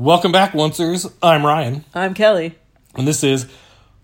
Welcome 0.00 0.32
back, 0.32 0.52
Oncers. 0.52 1.12
I'm 1.22 1.44
Ryan, 1.44 1.84
I'm 1.94 2.14
Kelly. 2.14 2.54
and 2.94 3.06
this 3.06 3.22
is 3.22 3.44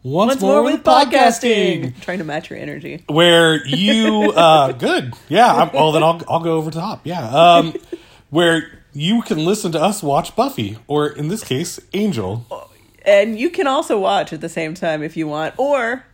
Once, 0.03 0.33
Once 0.33 0.41
more 0.43 0.63
with 0.63 0.85
podcasting. 0.85 1.99
Trying 2.03 2.19
to 2.19 2.25
match 2.25 2.51
your 2.51 2.59
energy. 2.59 3.03
where 3.09 3.67
you 3.67 4.31
uh 4.37 4.73
good 4.73 5.15
yeah 5.31 5.51
I'm, 5.55 5.73
well 5.73 5.93
then 5.93 6.03
I'll, 6.03 6.21
I'll 6.29 6.41
go 6.41 6.59
over 6.59 6.71
top 6.71 7.07
yeah 7.07 7.27
um 7.31 7.75
where 8.29 8.83
you 8.93 9.23
can 9.23 9.39
listen 9.43 9.73
to 9.73 9.81
us 9.81 10.03
watch 10.03 10.37
buffy 10.37 10.77
or 10.87 11.09
in 11.09 11.29
this 11.29 11.43
case 11.43 11.81
angel 11.95 12.45
And 13.07 13.39
you 13.41 13.49
can 13.49 13.67
also 13.67 13.99
watch 13.99 14.35
at 14.35 14.43
the 14.43 14.51
same 14.51 14.75
time 14.75 15.03
if 15.03 15.17
you 15.17 15.27
want, 15.27 15.55
or 15.57 16.05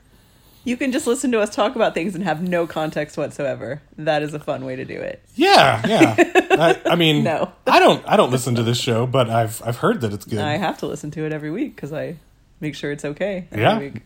you 0.65 0.77
can 0.77 0.93
just 0.93 1.07
listen 1.07 1.33
to 1.33 1.41
us 1.41 1.55
talk 1.55 1.75
about 1.77 1.95
things 1.95 2.15
and 2.15 2.23
have 2.25 2.41
no 2.47 2.67
context 2.67 3.17
whatsoever. 3.17 3.83
That 3.99 4.23
is 4.23 4.33
a 4.35 4.39
fun 4.39 4.65
way 4.65 4.77
to 4.77 4.85
do 4.85 4.95
it. 5.01 5.23
yeah 5.35 5.83
yeah 5.87 6.15
I, 6.51 6.81
I 6.93 6.95
mean 6.97 7.25
No. 7.25 7.51
i 7.67 7.79
don't 7.79 8.03
i 8.07 8.17
don't 8.17 8.31
listen 8.31 8.55
to 8.57 8.63
this 8.63 8.79
show 8.79 9.07
but 9.07 9.29
i've 9.31 9.63
i've 9.65 9.79
heard 9.79 10.01
that 10.03 10.13
it's 10.13 10.25
good 10.25 10.39
I 10.41 10.57
have 10.59 10.79
to 10.79 10.87
listen 10.87 11.11
to 11.13 11.25
it 11.27 11.33
every 11.33 11.51
week 11.51 11.75
because 11.77 11.93
I 11.93 12.17
make 12.61 12.75
sure 12.75 12.93
it's 12.93 13.05
okay 13.05 13.49
every 13.51 13.63
Yeah. 13.65 13.79
week. 13.79 14.03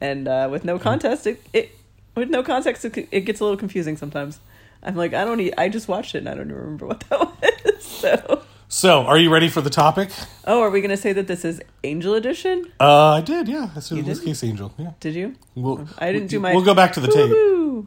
And 0.00 0.26
uh, 0.26 0.48
with 0.50 0.64
no 0.64 0.78
context, 0.78 1.26
it, 1.26 1.42
it 1.52 1.70
with 2.16 2.30
no 2.30 2.42
context, 2.42 2.84
it, 2.86 3.08
it 3.12 3.20
gets 3.20 3.38
a 3.40 3.44
little 3.44 3.58
confusing 3.58 3.96
sometimes. 3.98 4.40
I'm 4.82 4.96
like, 4.96 5.12
I 5.14 5.24
don't. 5.26 5.38
e 5.40 5.52
I 5.58 5.68
just 5.68 5.88
watched 5.88 6.14
it 6.14 6.18
and 6.18 6.28
I 6.28 6.34
don't 6.34 6.50
remember 6.50 6.86
what 6.86 7.00
that 7.10 7.20
was. 7.64 7.84
So, 7.84 8.42
so 8.72 9.02
are 9.02 9.18
you 9.18 9.30
ready 9.32 9.48
for 9.48 9.60
the 9.60 9.68
topic 9.70 10.10
oh, 10.46 10.60
are 10.62 10.70
we 10.70 10.80
gonna 10.80 10.96
say 10.96 11.12
that 11.12 11.26
this 11.26 11.44
is 11.44 11.60
Angel 11.84 12.14
Edition? 12.14 12.64
uh 12.80 13.10
i 13.18 13.20
did 13.20 13.48
yeah 13.48 13.70
i 13.76 13.80
said 13.80 13.98
in 13.98 14.04
You 14.04 14.10
this 14.10 14.20
did? 14.20 14.26
case 14.28 14.44
angel 14.44 14.72
yeah 14.78 14.92
Did 15.00 15.14
you? 15.14 15.34
we'll, 15.54 15.86
I 15.98 16.12
didn't 16.12 16.28
do 16.28 16.38
my. 16.40 16.54
we'll 16.54 16.64
go 16.64 16.74
back 16.74 16.92
to 16.94 17.00
the 17.00 17.08
tape 17.08 17.30
Woo-hoo. 17.30 17.86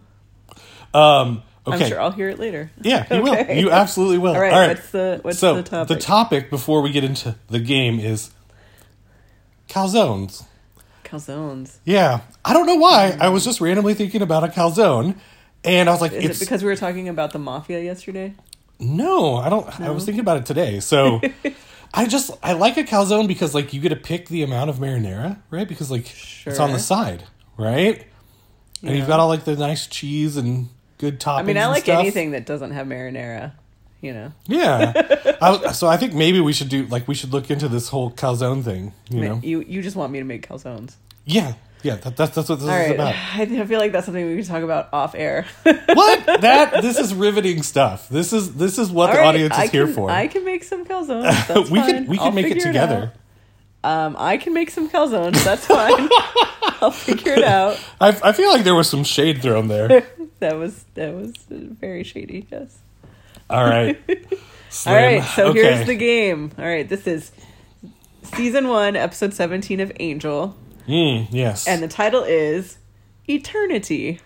um 0.94 1.42
okay 1.66 1.84
I'm 1.86 1.90
sure 1.90 2.02
I'll 2.02 2.12
hear 2.12 2.28
it 2.30 2.38
later. 2.40 2.70
yeah 2.82 3.06
you 3.16 3.22
will 3.24 3.36
you 3.52 3.72
absolutely 3.72 4.18
will 4.18 4.36
All 4.36 4.42
right. 4.42 4.54
All 4.54 4.60
right. 4.60 4.78
what's 4.78 4.90
the 4.92 5.20
what's 5.24 5.40
so 5.40 5.56
the 5.56 5.64
topic? 5.64 5.88
The 5.98 6.04
topic 6.04 6.50
before 6.50 6.82
we 6.82 6.92
get 6.92 7.04
into 7.06 7.36
the 7.48 7.60
game 7.60 8.00
is 8.00 8.32
calzones. 9.70 10.46
Calzones. 11.04 11.78
Yeah, 11.86 12.22
I 12.44 12.54
don't 12.54 12.66
know 12.66 12.76
why. 12.76 13.16
I 13.20 13.30
was 13.30 13.44
just 13.46 13.62
randomly 13.62 13.94
thinking 13.94 14.22
about 14.24 14.44
a 14.44 14.48
calzone, 14.48 15.16
and 15.64 15.88
I 15.88 15.92
was 15.92 16.02
like, 16.02 16.12
Is 16.12 16.26
"It's 16.26 16.42
it 16.42 16.46
because 16.46 16.64
we 16.64 16.70
were 16.70 16.76
talking 16.76 17.08
about 17.08 17.32
the 17.34 17.40
mafia 17.40 17.80
yesterday? 17.82 18.34
No." 18.84 19.36
I 19.36 19.50
don't. 19.50 19.80
I 19.80 19.90
was 19.90 20.06
thinking 20.06 20.22
about 20.22 20.38
it 20.38 20.46
today, 20.46 20.80
so 20.80 21.22
I 21.94 22.08
just 22.08 22.32
I 22.42 22.54
like 22.54 22.78
a 22.78 22.84
calzone 22.84 23.28
because 23.28 23.54
like 23.54 23.74
you 23.74 23.82
get 23.82 23.90
to 23.90 23.96
pick 23.96 24.28
the 24.28 24.44
amount 24.44 24.70
of 24.70 24.78
marinara, 24.78 25.40
right? 25.50 25.68
Because 25.68 25.92
like 25.92 26.12
it's 26.46 26.60
on 26.60 26.72
the 26.72 26.80
side, 26.80 27.24
right? 27.58 28.06
And 28.82 28.98
you've 28.98 29.08
got 29.08 29.20
all 29.20 29.30
like 29.30 29.46
the 29.46 29.56
nice 29.56 29.88
cheese 29.88 30.36
and 30.38 30.70
good 30.98 31.20
toppings. 31.20 31.40
I 31.40 31.44
mean, 31.44 31.58
I 31.58 31.68
like 31.68 31.84
stuff. 31.84 32.00
anything 32.00 32.32
that 32.32 32.46
doesn't 32.46 32.72
have 32.72 32.88
marinara. 32.88 33.54
You 34.02 34.14
know, 34.14 34.34
Yeah. 34.48 34.92
I, 35.42 35.72
so 35.72 35.88
I 35.88 35.96
think 35.96 36.14
maybe 36.14 36.42
we 36.42 36.52
should 36.52 36.68
do 36.68 36.86
like 36.88 37.08
we 37.08 37.16
should 37.16 37.32
look 37.32 37.50
into 37.50 37.70
this 37.70 37.88
whole 37.88 38.12
calzone 38.12 38.62
thing. 38.62 38.92
You 39.10 39.22
know? 39.22 39.40
you 39.42 39.62
you 39.62 39.82
just 39.82 39.96
want 39.96 40.12
me 40.12 40.20
to 40.20 40.26
make 40.26 40.46
calzones. 40.46 40.96
Yeah. 41.24 41.54
Yeah. 41.84 41.96
That, 41.98 42.16
that's 42.18 42.36
that's 42.36 42.50
what 42.50 42.60
this 42.60 42.68
All 42.68 42.74
is 42.76 42.88
right, 42.88 42.96
about. 42.96 43.16
I 43.36 43.66
feel 43.66 43.80
like 43.80 43.92
that's 43.92 44.06
something 44.06 44.26
we 44.26 44.36
can 44.38 44.46
talk 44.46 44.64
about 44.64 44.90
off 44.94 45.14
air. 45.16 45.46
what 45.64 46.26
that 46.42 46.82
this 46.82 46.98
is 46.98 47.14
riveting 47.14 47.62
stuff 47.64 48.10
this 48.10 48.34
is 48.34 48.56
this 48.56 48.80
is 48.80 48.90
what 48.90 49.10
All 49.10 49.16
the 49.16 49.20
right, 49.22 49.28
audience 49.28 49.54
is 49.54 49.60
I 49.60 49.68
here 49.68 49.86
can- 49.86 49.94
for 49.96 50.10
I 50.10 50.28
can 50.28 50.44
make 50.46 50.64
some 50.64 50.86
calzones. 50.86 51.24
That's 51.48 51.70
we 51.70 51.80
fine. 51.80 51.90
can 51.90 52.08
we 52.08 52.18
can 52.18 52.26
I'll 52.28 52.32
make 52.32 52.48
it 52.48 52.62
together 52.62 53.12
out. 53.14 53.20
Um, 53.86 54.16
I 54.18 54.38
can 54.38 54.54
make 54.54 54.72
some 54.72 54.90
calzones. 54.90 55.44
That's 55.44 55.66
fine. 55.68 56.08
I'll 56.82 56.92
figure 56.92 57.34
it 57.34 57.44
out. 57.44 57.78
I, 58.00 58.18
I 58.24 58.32
feel 58.32 58.50
like 58.50 58.64
there 58.64 58.76
was 58.76 58.90
some 58.90 59.04
shade 59.04 59.42
thrown 59.42 59.68
there 59.68 60.08
That 60.40 60.56
was 60.58 60.86
that 60.94 61.14
was 61.14 61.34
very 61.50 62.04
shady. 62.04 62.48
Yes. 62.50 62.78
all 63.50 63.64
right 63.66 64.00
All 64.88 64.94
right, 64.96 65.22
so 65.24 65.48
okay. 65.50 65.62
here's 65.62 65.86
the 65.88 65.96
game. 65.96 66.52
All 66.58 66.64
right, 66.66 66.88
this 66.88 67.06
is 67.08 67.32
season 68.24 68.68
one, 68.70 68.96
episode 68.96 69.34
17 69.34 69.80
of 69.82 69.92
Angel, 70.00 70.56
Mm, 70.88 71.28
yes 71.32 71.68
and 71.68 71.82
the 71.82 71.88
title 71.88 72.24
is 72.24 72.78
Eternity. 73.30 74.20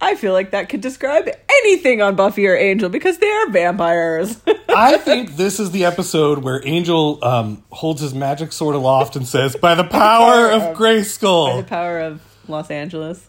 I 0.00 0.16
feel 0.16 0.32
like 0.32 0.50
that 0.50 0.68
could 0.68 0.80
describe 0.80 1.28
anything 1.48 2.02
on 2.02 2.16
Buffy 2.16 2.46
or 2.48 2.56
Angel 2.56 2.88
because 2.88 3.18
they 3.18 3.30
are 3.30 3.50
vampires. 3.50 4.40
i 4.74 4.96
think 4.98 5.36
this 5.36 5.60
is 5.60 5.70
the 5.70 5.84
episode 5.84 6.38
where 6.38 6.66
angel 6.66 7.18
um, 7.22 7.62
holds 7.70 8.00
his 8.00 8.14
magic 8.14 8.52
sword 8.52 8.74
aloft 8.74 9.16
and 9.16 9.26
says 9.28 9.54
by 9.54 9.74
the 9.74 9.84
power 9.84 10.48
power 10.48 10.50
of 10.50 10.62
of- 10.62 10.76
grayskull 10.76 11.50
by 11.56 11.60
the 11.60 11.68
power 11.68 12.00
of 12.00 12.20
Los 12.48 12.70
Angeles. 12.70 13.28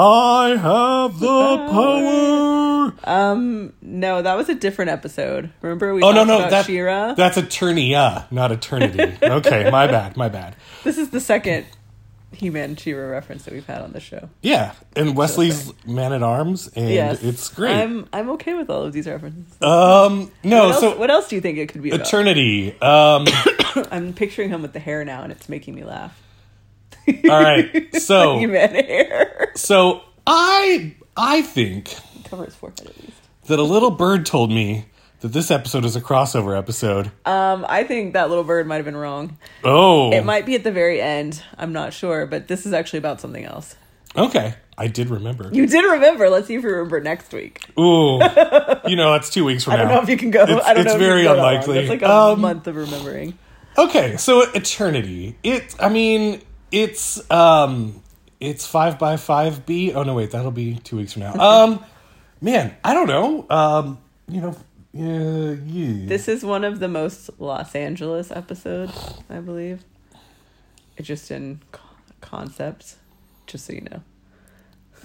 I 0.00 0.50
have 0.56 1.18
the 1.18 1.56
power 1.72 2.92
Um, 3.04 3.72
no, 3.82 4.22
that 4.22 4.36
was 4.36 4.48
a 4.48 4.54
different 4.54 4.90
episode. 4.92 5.50
Remember 5.60 5.92
we 5.92 6.02
oh 6.02 6.12
no 6.12 6.22
no 6.24 6.38
about 6.38 6.50
that, 6.50 6.66
She-Ra? 6.66 7.14
that's 7.14 7.36
eternia 7.36 8.30
not 8.30 8.52
eternity 8.52 9.16
okay 9.22 9.68
my 9.70 9.86
bad 9.96 10.16
my 10.16 10.28
bad 10.28 10.54
this 10.84 10.98
is 10.98 11.10
the 11.10 11.18
second 11.20 11.66
He-Man 12.32 12.76
She-Ra 12.76 13.08
reference 13.08 13.44
that 13.44 13.54
we've 13.54 13.66
had 13.66 13.82
on 13.82 13.92
the 13.92 13.98
show. 14.00 14.28
yeah 14.40 14.74
and 14.94 15.16
wesley's 15.16 15.72
man 15.84 16.12
at 16.12 16.22
arms 16.22 16.68
and 16.76 16.90
yes, 16.90 17.22
it's 17.22 17.48
great 17.48 17.72
I'm 17.74 18.06
I'm 18.12 18.30
okay 18.30 18.54
with 18.54 18.70
all 18.70 18.84
of 18.84 18.92
these 18.92 19.08
references. 19.08 19.50
um 19.62 20.30
no 20.44 20.66
what, 20.66 20.70
else, 20.74 20.80
so 20.80 20.96
what 20.98 21.10
else 21.10 21.28
do 21.28 21.34
you 21.34 21.40
think 21.42 21.58
it 21.58 21.70
could 21.70 21.82
be 21.82 21.90
about? 21.90 22.06
Eternity. 22.06 22.80
Um, 22.80 23.26
I'm 23.90 24.12
picturing 24.12 24.50
him 24.50 24.62
with 24.62 24.72
the 24.72 24.80
hair 24.80 25.04
now, 25.04 25.22
and 25.22 25.32
it's 25.32 25.48
making 25.48 25.74
me 25.74 25.82
laugh. 25.84 26.16
All 27.30 27.42
right. 27.42 27.94
So, 27.94 28.38
hair. 28.48 29.52
so 29.54 30.02
I 30.26 30.94
I 31.16 31.42
think 31.42 31.94
Cover 32.24 32.44
his 32.44 32.54
forehead 32.54 32.80
at 32.88 32.96
least. 33.00 33.18
that 33.46 33.58
a 33.58 33.62
little 33.62 33.90
bird 33.90 34.26
told 34.26 34.50
me 34.50 34.86
that 35.20 35.28
this 35.28 35.50
episode 35.50 35.84
is 35.84 35.96
a 35.96 36.00
crossover 36.00 36.56
episode. 36.56 37.10
Um, 37.26 37.66
I 37.68 37.82
think 37.84 38.12
that 38.12 38.28
little 38.28 38.44
bird 38.44 38.66
might 38.68 38.76
have 38.76 38.84
been 38.84 38.96
wrong. 38.96 39.36
Oh, 39.64 40.12
It 40.12 40.24
might 40.24 40.46
be 40.46 40.54
at 40.54 40.62
the 40.64 40.70
very 40.70 41.00
end. 41.00 41.42
I'm 41.56 41.72
not 41.72 41.92
sure, 41.92 42.24
but 42.26 42.46
this 42.48 42.66
is 42.66 42.72
actually 42.72 43.00
about 43.00 43.20
something 43.20 43.44
else. 43.44 43.74
okay. 44.16 44.54
I 44.80 44.86
did 44.86 45.10
remember. 45.10 45.50
You 45.52 45.66
did 45.66 45.82
remember. 45.84 46.30
Let's 46.30 46.46
see 46.46 46.54
if 46.54 46.62
you 46.62 46.70
remember 46.70 47.00
next 47.00 47.32
week. 47.32 47.64
Ooh, 47.76 48.20
you 48.86 48.94
know, 48.94 49.10
that's 49.10 49.28
two 49.28 49.44
weeks 49.44 49.64
from 49.64 49.72
now. 49.72 49.80
I 49.80 49.84
don't 49.86 49.92
know 49.94 50.02
if 50.02 50.08
you 50.08 50.16
can 50.16 50.30
go. 50.30 50.44
It's, 50.44 50.64
I 50.64 50.72
don't 50.72 50.84
it's 50.86 50.92
know. 50.94 50.98
very 51.00 51.26
unlikely. 51.26 51.74
That's 51.78 51.88
like 51.88 52.02
a 52.02 52.08
Um, 52.08 52.40
month 52.40 52.68
of 52.68 52.76
remembering. 52.76 53.36
Okay, 53.76 54.16
so 54.18 54.42
Eternity. 54.52 55.36
It. 55.42 55.74
I 55.80 55.88
mean, 55.88 56.42
it's 56.72 57.30
um, 57.30 58.02
it's 58.40 58.66
five 58.66 58.98
by 58.98 59.16
five 59.16 59.66
B. 59.66 59.92
Oh 59.92 60.02
no, 60.02 60.14
wait, 60.14 60.30
that'll 60.32 60.50
be 60.50 60.74
two 60.76 60.96
weeks 60.96 61.12
from 61.12 61.22
now. 61.22 61.34
Um, 61.38 61.84
man, 62.40 62.76
I 62.84 62.94
don't 62.94 63.08
know. 63.08 63.46
Um, 63.50 63.98
you 64.28 64.40
know, 64.40 64.56
yeah, 64.92 65.56
yeah. 65.66 66.06
This 66.08 66.28
is 66.28 66.44
one 66.44 66.64
of 66.64 66.80
the 66.80 66.88
most 66.88 67.30
Los 67.38 67.74
Angeles 67.74 68.30
episodes, 68.30 68.92
I 69.30 69.38
believe. 69.40 69.84
Just 71.00 71.30
in 71.30 71.60
co- 71.72 71.80
concept, 72.20 72.96
just 73.46 73.66
so 73.66 73.72
you 73.72 73.82
know. 73.82 74.02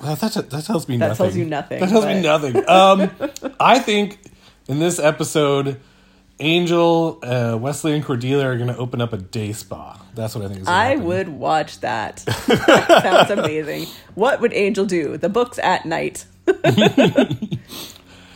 Well, 0.02 0.16
that, 0.16 0.50
that 0.50 0.64
tells 0.66 0.88
me 0.90 0.98
That 0.98 1.10
nothing. 1.10 1.24
tells 1.26 1.38
you 1.38 1.46
nothing, 1.46 1.80
That 1.80 1.90
tells 1.90 2.06
me 2.06 2.20
nothing. 2.22 2.68
Um, 2.68 3.12
I 3.60 3.78
think 3.78 4.18
in 4.68 4.80
this 4.80 4.98
episode, 4.98 5.80
Angel, 6.40 7.20
uh, 7.24 7.58
Wesley, 7.60 7.94
and 7.94 8.04
Cordelia 8.04 8.46
are 8.46 8.58
going 8.58 8.68
to 8.68 8.78
open 8.78 9.02
up 9.02 9.14
a 9.14 9.18
day 9.18 9.54
spa. 9.54 10.00
That's 10.16 10.36
what 10.36 10.46
I 10.46 10.48
think 10.50 10.62
is. 10.62 10.68
I 10.68 10.86
happen. 10.90 11.04
would 11.06 11.30
watch 11.30 11.80
that. 11.82 12.18
that 12.18 13.02
sounds 13.28 13.30
amazing. 13.30 13.88
What 14.16 14.42
would 14.42 14.54
Angel 14.54 14.86
do? 14.86 15.18
The 15.18 15.30
books 15.30 15.60
at 15.60 15.86
night. 15.86 16.26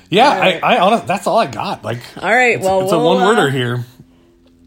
Yeah. 0.09 0.29
I, 0.29 0.59
I 0.75 0.79
honest, 0.79 1.07
that's 1.07 1.27
all 1.27 1.37
I 1.37 1.47
got. 1.47 1.83
Like, 1.83 1.99
All 2.17 2.33
right. 2.33 2.55
it's, 2.55 2.63
well, 2.63 2.83
it's 2.83 2.91
a 2.91 2.97
we'll, 2.97 3.15
one 3.15 3.25
worder 3.25 3.47
uh, 3.47 3.51
here. 3.51 3.85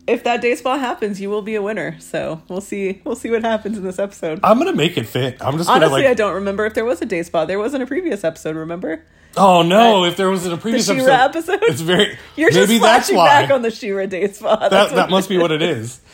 If 0.06 0.24
that 0.24 0.40
day 0.40 0.54
spa 0.54 0.76
happens, 0.76 1.20
you 1.20 1.30
will 1.30 1.42
be 1.42 1.54
a 1.54 1.62
winner. 1.62 1.98
So 2.00 2.42
we'll 2.48 2.60
see. 2.60 3.00
We'll 3.04 3.16
see 3.16 3.30
what 3.30 3.42
happens 3.42 3.78
in 3.78 3.84
this 3.84 3.98
episode. 3.98 4.40
I'm 4.42 4.58
gonna 4.58 4.72
make 4.72 4.98
it 4.98 5.06
fit. 5.06 5.36
I'm 5.40 5.56
just 5.56 5.68
gonna 5.68 5.86
Honestly, 5.86 6.02
like. 6.02 6.10
I 6.10 6.14
don't 6.14 6.34
remember 6.34 6.66
if 6.66 6.74
there 6.74 6.84
was 6.84 7.00
a 7.00 7.06
day 7.06 7.22
spa. 7.22 7.44
There 7.44 7.58
wasn't 7.58 7.84
a 7.84 7.86
previous 7.86 8.24
episode. 8.24 8.56
Remember 8.56 9.04
oh 9.36 9.62
no! 9.62 10.04
if 10.04 10.16
there 10.16 10.28
was 10.30 10.44
in 10.46 10.52
a 10.52 10.56
the 10.56 10.60
previous 10.60 10.86
She-Ra 10.86 11.24
episode, 11.24 11.54
episode? 11.54 11.70
it's 11.70 11.80
very. 11.80 12.18
You're 12.36 12.50
just 12.50 12.68
maybe 12.68 12.80
that's 12.80 13.06
flashing 13.06 13.16
why. 13.16 13.26
back 13.26 13.50
on 13.50 13.62
the 13.62 13.70
She-Ra 13.70 14.06
day 14.06 14.28
spa. 14.28 14.68
That 14.68 14.90
that 14.90 15.10
must 15.10 15.28
be 15.28 15.38
what 15.38 15.52
it 15.52 15.62
is. 15.62 16.00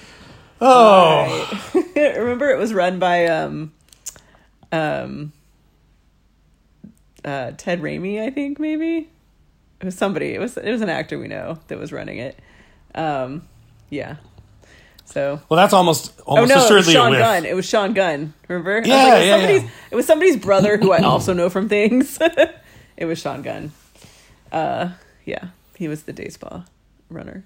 Oh, 0.59 1.61
Right. 1.75 1.95
Remember, 2.17 2.49
it 2.49 2.57
was 2.57 2.73
run 2.73 2.99
by 2.99 3.27
um, 3.27 3.75
um, 4.73 5.33
uh, 7.27 7.53
Ted 7.59 7.83
Raimi, 7.83 8.23
I 8.23 8.31
think 8.31 8.59
maybe 8.59 9.11
it 9.81 9.85
was 9.85 9.95
somebody. 9.97 10.35
It 10.35 10.41
was 10.41 10.57
it 10.57 10.71
was 10.71 10.81
an 10.81 10.89
actor 10.89 11.19
we 11.19 11.29
know 11.29 11.59
that 11.69 11.79
was 11.79 11.93
running 11.93 12.19
it. 12.19 12.39
Um, 12.95 13.47
yeah. 13.91 14.17
So 15.05 15.41
well, 15.49 15.57
that's 15.59 15.73
almost 15.73 16.13
oh 16.21 16.37
almost 16.37 16.49
no, 16.49 16.55
it 16.55 16.57
was 16.57 16.65
assuredly 16.65 16.93
a 16.93 16.97
Sean. 16.97 17.13
Gunn. 17.13 17.45
It 17.45 17.55
was 17.55 17.69
Sean 17.69 17.93
Gunn. 17.93 18.35
Remember? 18.49 18.83
Yeah, 18.85 18.97
like, 18.97 19.07
it 19.07 19.19
was 19.19 19.27
yeah, 19.27 19.51
yeah. 19.51 19.69
It 19.91 19.95
was 19.95 20.07
somebody's 20.07 20.37
brother 20.37 20.77
who 20.79 20.93
I 20.93 20.99
also 21.03 21.33
know 21.33 21.51
from 21.51 21.69
things. 21.69 22.19
It 22.97 23.05
was 23.07 23.19
Sean 23.19 23.43
Gunn. 23.43 23.73
Uh, 24.53 24.91
yeah, 25.25 25.49
he 25.77 25.89
was 25.89 26.05
the 26.05 26.13
day 26.13 26.29
spa 26.29 26.65
runner. 27.11 27.45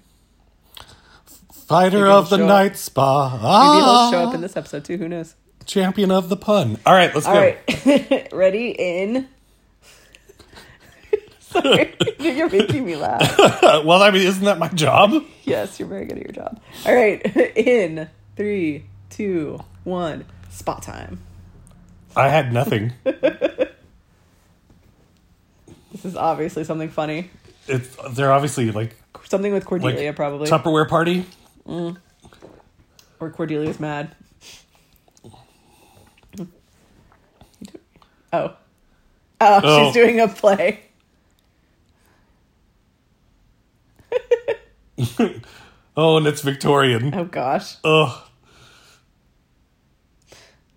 Fighter 1.67 2.07
of 2.07 2.29
the 2.29 2.37
night 2.37 2.77
spa. 2.77 3.29
Maybe 3.31 3.45
Ah, 3.45 4.09
he'll 4.09 4.19
show 4.19 4.27
up 4.29 4.35
in 4.35 4.41
this 4.41 4.57
episode 4.57 4.83
too. 4.85 4.97
Who 4.97 5.07
knows? 5.07 5.35
champion 5.65 6.11
of 6.11 6.27
the 6.27 6.35
pun. 6.35 6.77
All 6.85 6.93
right, 6.93 7.13
let's 7.13 7.27
All 7.27 7.33
go. 7.35 7.39
right, 7.39 8.27
ready 8.33 8.71
in 8.71 9.27
Sorry, 11.39 11.93
you're 12.19 12.49
making 12.49 12.85
me 12.85 12.95
laugh. 12.95 13.37
well, 13.85 14.01
I 14.01 14.09
mean, 14.11 14.25
isn't 14.25 14.43
that 14.45 14.57
my 14.57 14.69
job? 14.69 15.13
Yes, 15.43 15.79
you're 15.79 15.87
very 15.87 16.05
good 16.05 16.17
at 16.17 16.23
your 16.23 16.31
job. 16.33 16.59
All 16.85 16.95
right, 16.95 17.21
in 17.55 18.09
three, 18.35 18.85
two, 19.09 19.61
one, 19.83 20.25
spot 20.49 20.81
time. 20.81 21.19
I 22.15 22.29
had 22.29 22.51
nothing. 22.53 22.93
This 26.01 26.13
is 26.13 26.17
obviously 26.17 26.63
something 26.63 26.89
funny. 26.89 27.29
It's 27.67 27.95
they're 28.15 28.31
obviously 28.31 28.71
like 28.71 28.95
Something 29.25 29.53
with 29.53 29.65
Cordelia, 29.65 30.07
like 30.07 30.15
probably. 30.15 30.49
Tupperware 30.49 30.89
party. 30.89 31.25
Mm. 31.67 31.95
or 33.19 33.29
Cordelia's 33.29 33.79
mad. 33.79 34.15
Oh. 38.33 38.55
Oh, 39.39 39.59
Oh. 39.63 39.85
she's 39.85 39.93
doing 39.93 40.19
a 40.19 40.27
play. 40.27 40.81
Oh, 45.97 46.15
and 46.17 46.25
it's 46.25 46.41
Victorian. 46.41 47.13
Oh 47.13 47.25
gosh. 47.25 47.75
Ugh. 47.83 48.23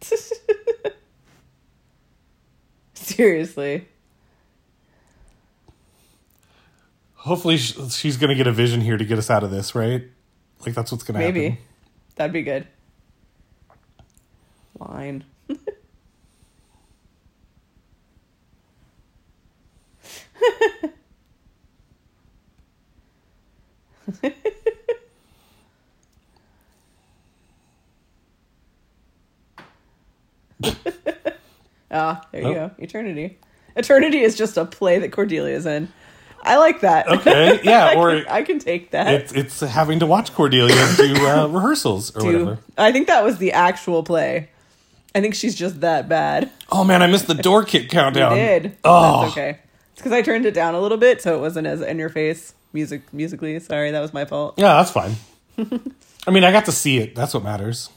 Seriously. 2.95 3.87
Hopefully, 7.25 7.57
she's 7.57 8.19
gonna 8.19 8.35
get 8.35 8.47
a 8.47 8.53
vision 8.53 8.83
here 8.83 8.99
to 8.99 9.05
get 9.05 9.17
us 9.17 9.31
out 9.31 9.43
of 9.43 9.51
this, 9.51 9.75
right? 9.75 10.05
Like 10.65 10.75
that's 10.75 10.93
what's 10.93 11.05
gonna 11.05 11.21
Maybe. 11.21 11.43
happen. 11.45 11.55
Maybe 11.57 11.65
that'd 12.17 12.33
be 12.35 12.43
good. 12.43 12.67
Line. 14.79 15.25
ah, 31.91 32.27
there 32.33 32.43
you 32.43 32.49
Oh. 32.49 32.55
go. 32.55 32.71
Eternity. 32.79 33.39
Eternity 33.77 34.21
is 34.21 34.37
just 34.37 34.57
a 34.57 34.65
play 34.65 34.99
that 34.99 35.11
Cordelia's 35.11 35.67
in. 35.67 35.93
I 36.45 36.57
like 36.59 36.81
that. 36.81 37.09
Okay, 37.09 37.61
yeah, 37.65 37.87
I 37.87 37.95
or 37.97 38.11
can, 38.23 38.29
I 38.29 38.43
can 38.43 38.59
take 38.59 38.91
that. 38.91 39.13
it's 39.15 39.33
it's 39.33 39.61
having 39.61 39.99
to 40.01 40.07
watch 40.07 40.33
Cordelia 40.35 40.75
do 40.97 41.27
uh, 41.27 41.47
rehearsals 41.51 42.15
or 42.17 42.21
Do- 42.21 42.27
whatever. 42.27 42.59
I 42.79 42.93
think 42.93 43.07
that 43.09 43.25
was 43.25 43.39
the 43.39 43.53
actual 43.53 44.03
play. 44.03 44.51
I 45.15 45.21
think 45.21 45.35
she's 45.35 45.55
just 45.55 45.81
that 45.81 46.09
bad. 46.09 46.51
Oh 46.71 46.85
man, 46.85 47.03
I 47.03 47.07
missed 47.07 47.27
the 47.29 47.35
door 47.35 47.65
kick 47.73 47.89
countdown. 47.89 48.33
I 48.33 48.37
did. 48.37 48.77
Oh, 48.85 49.23
That's 49.23 49.33
okay. 49.33 49.59
It's 49.93 50.01
because 50.01 50.13
I 50.13 50.23
turned 50.23 50.45
it 50.45 50.55
down 50.55 50.75
a 50.75 50.81
little 50.81 50.99
bit 50.99 51.23
so 51.23 51.37
it 51.37 51.41
wasn't 51.41 51.67
as 51.69 51.81
in 51.81 51.99
your 51.99 52.09
face 52.09 52.53
music 52.73 53.03
musically. 53.13 53.59
Sorry, 53.61 53.91
that 53.93 54.01
was 54.01 54.13
my 54.13 54.25
fault. 54.25 54.55
yeah, 54.57 54.75
that's 54.75 54.91
fine. 54.91 55.15
I 56.27 56.31
mean, 56.33 56.43
I 56.43 56.51
got 56.51 56.65
to 56.65 56.73
see 56.73 56.99
it. 56.99 57.15
That's 57.15 57.33
what 57.33 57.45
matters. 57.45 57.91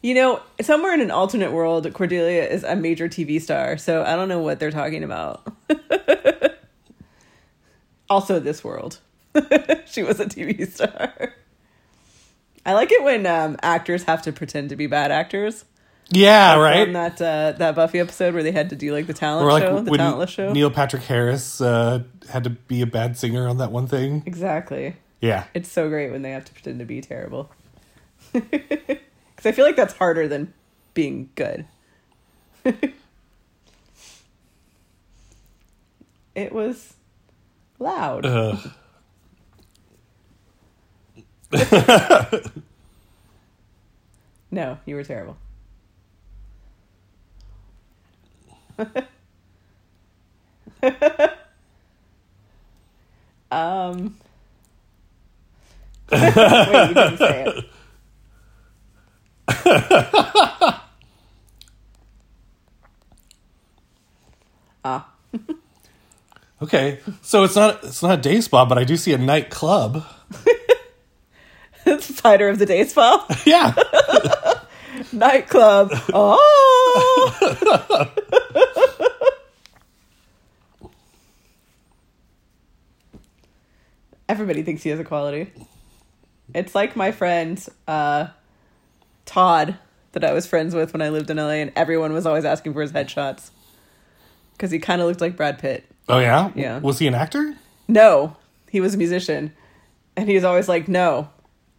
You 0.00 0.14
know, 0.14 0.40
somewhere 0.62 0.94
in 0.94 1.00
an 1.00 1.10
alternate 1.10 1.52
world, 1.52 1.92
Cordelia 1.92 2.44
is 2.48 2.64
a 2.64 2.74
major 2.74 3.08
TV 3.08 3.40
star, 3.40 3.76
so 3.76 4.02
I 4.02 4.16
don't 4.16 4.28
know 4.28 4.40
what 4.40 4.58
they're 4.58 4.70
talking 4.72 5.04
about. 5.04 5.46
Also, 8.12 8.38
this 8.38 8.62
world, 8.62 8.98
she 9.86 10.02
was 10.02 10.20
a 10.20 10.26
TV 10.26 10.70
star. 10.70 11.34
I 12.64 12.74
like 12.74 12.92
it 12.92 13.02
when 13.02 13.26
um, 13.26 13.56
actors 13.62 14.04
have 14.04 14.22
to 14.22 14.32
pretend 14.32 14.68
to 14.68 14.76
be 14.76 14.86
bad 14.86 15.10
actors. 15.10 15.64
Yeah, 16.10 16.54
On 16.54 16.60
right. 16.60 16.92
that 16.92 17.22
uh, 17.22 17.52
that 17.58 17.74
Buffy 17.74 17.98
episode 17.98 18.34
where 18.34 18.42
they 18.42 18.52
had 18.52 18.68
to 18.70 18.76
do 18.76 18.92
like 18.92 19.06
the 19.06 19.14
talent 19.14 19.48
like 19.48 19.62
show, 19.62 19.80
the 19.80 19.96
talentless 19.96 20.30
show. 20.30 20.52
Neil 20.52 20.70
Patrick 20.70 21.04
Harris 21.04 21.60
uh, 21.60 22.02
had 22.30 22.44
to 22.44 22.50
be 22.50 22.82
a 22.82 22.86
bad 22.86 23.16
singer 23.16 23.48
on 23.48 23.56
that 23.58 23.72
one 23.72 23.86
thing. 23.86 24.22
exactly. 24.26 24.96
Yeah. 25.20 25.44
It's 25.54 25.70
so 25.70 25.88
great 25.88 26.10
when 26.10 26.22
they 26.22 26.32
have 26.32 26.44
to 26.44 26.52
pretend 26.52 26.80
to 26.80 26.84
be 26.84 27.00
terrible. 27.00 27.50
Because 28.32 29.46
I 29.46 29.56
feel 29.56 29.64
like 29.64 29.74
that's 29.74 29.94
harder 29.94 30.28
than 30.28 30.52
being 30.94 31.30
good. 31.34 31.64
it 36.34 36.52
was 36.52 36.94
loud. 37.82 38.26
Uh, 38.26 38.56
No, 44.52 44.78
you 44.84 44.96
were 44.96 45.02
terrible. 45.02 45.38
um. 53.50 54.16
Wait, 56.12 56.88
you 56.88 56.94
didn't 56.94 57.16
say 57.16 57.44
it. 57.46 57.64
ah, 64.84 65.08
okay, 66.62 67.00
so 67.22 67.44
it's 67.44 67.56
not 67.56 67.82
it's 67.84 68.02
not 68.02 68.18
a 68.18 68.22
day 68.22 68.40
spa, 68.40 68.64
but 68.64 68.78
I 68.78 68.84
do 68.84 68.96
see 68.96 69.12
a 69.12 69.18
nightclub. 69.18 70.04
it's 71.86 72.20
Fighter 72.20 72.48
of 72.48 72.58
the 72.58 72.66
Day 72.66 72.84
Spa 72.84 73.26
Yeah. 73.46 73.74
nightclub. 75.12 75.90
Oh, 76.12 78.12
everybody 84.28 84.62
thinks 84.62 84.82
he 84.82 84.90
has 84.90 85.00
a 85.00 85.04
quality. 85.04 85.52
It's 86.54 86.74
like 86.74 86.96
my 86.96 87.12
friend 87.12 87.64
uh, 87.88 88.28
Todd 89.24 89.76
that 90.12 90.24
I 90.24 90.32
was 90.32 90.46
friends 90.46 90.74
with 90.74 90.92
when 90.92 91.02
I 91.02 91.08
lived 91.08 91.30
in 91.30 91.38
LA, 91.38 91.50
and 91.50 91.72
everyone 91.76 92.12
was 92.12 92.26
always 92.26 92.44
asking 92.44 92.74
for 92.74 92.82
his 92.82 92.92
headshots 92.92 93.50
because 94.52 94.70
he 94.70 94.78
kind 94.78 95.00
of 95.00 95.08
looked 95.08 95.20
like 95.20 95.36
Brad 95.36 95.58
Pitt. 95.58 95.84
Oh 96.08 96.18
yeah. 96.18 96.50
Yeah. 96.54 96.78
Was 96.80 96.98
he 96.98 97.06
an 97.06 97.14
actor? 97.14 97.54
No, 97.88 98.36
he 98.70 98.80
was 98.80 98.94
a 98.94 98.98
musician, 98.98 99.52
and 100.16 100.28
he 100.28 100.34
was 100.34 100.44
always 100.44 100.68
like, 100.68 100.88
"No, 100.88 101.28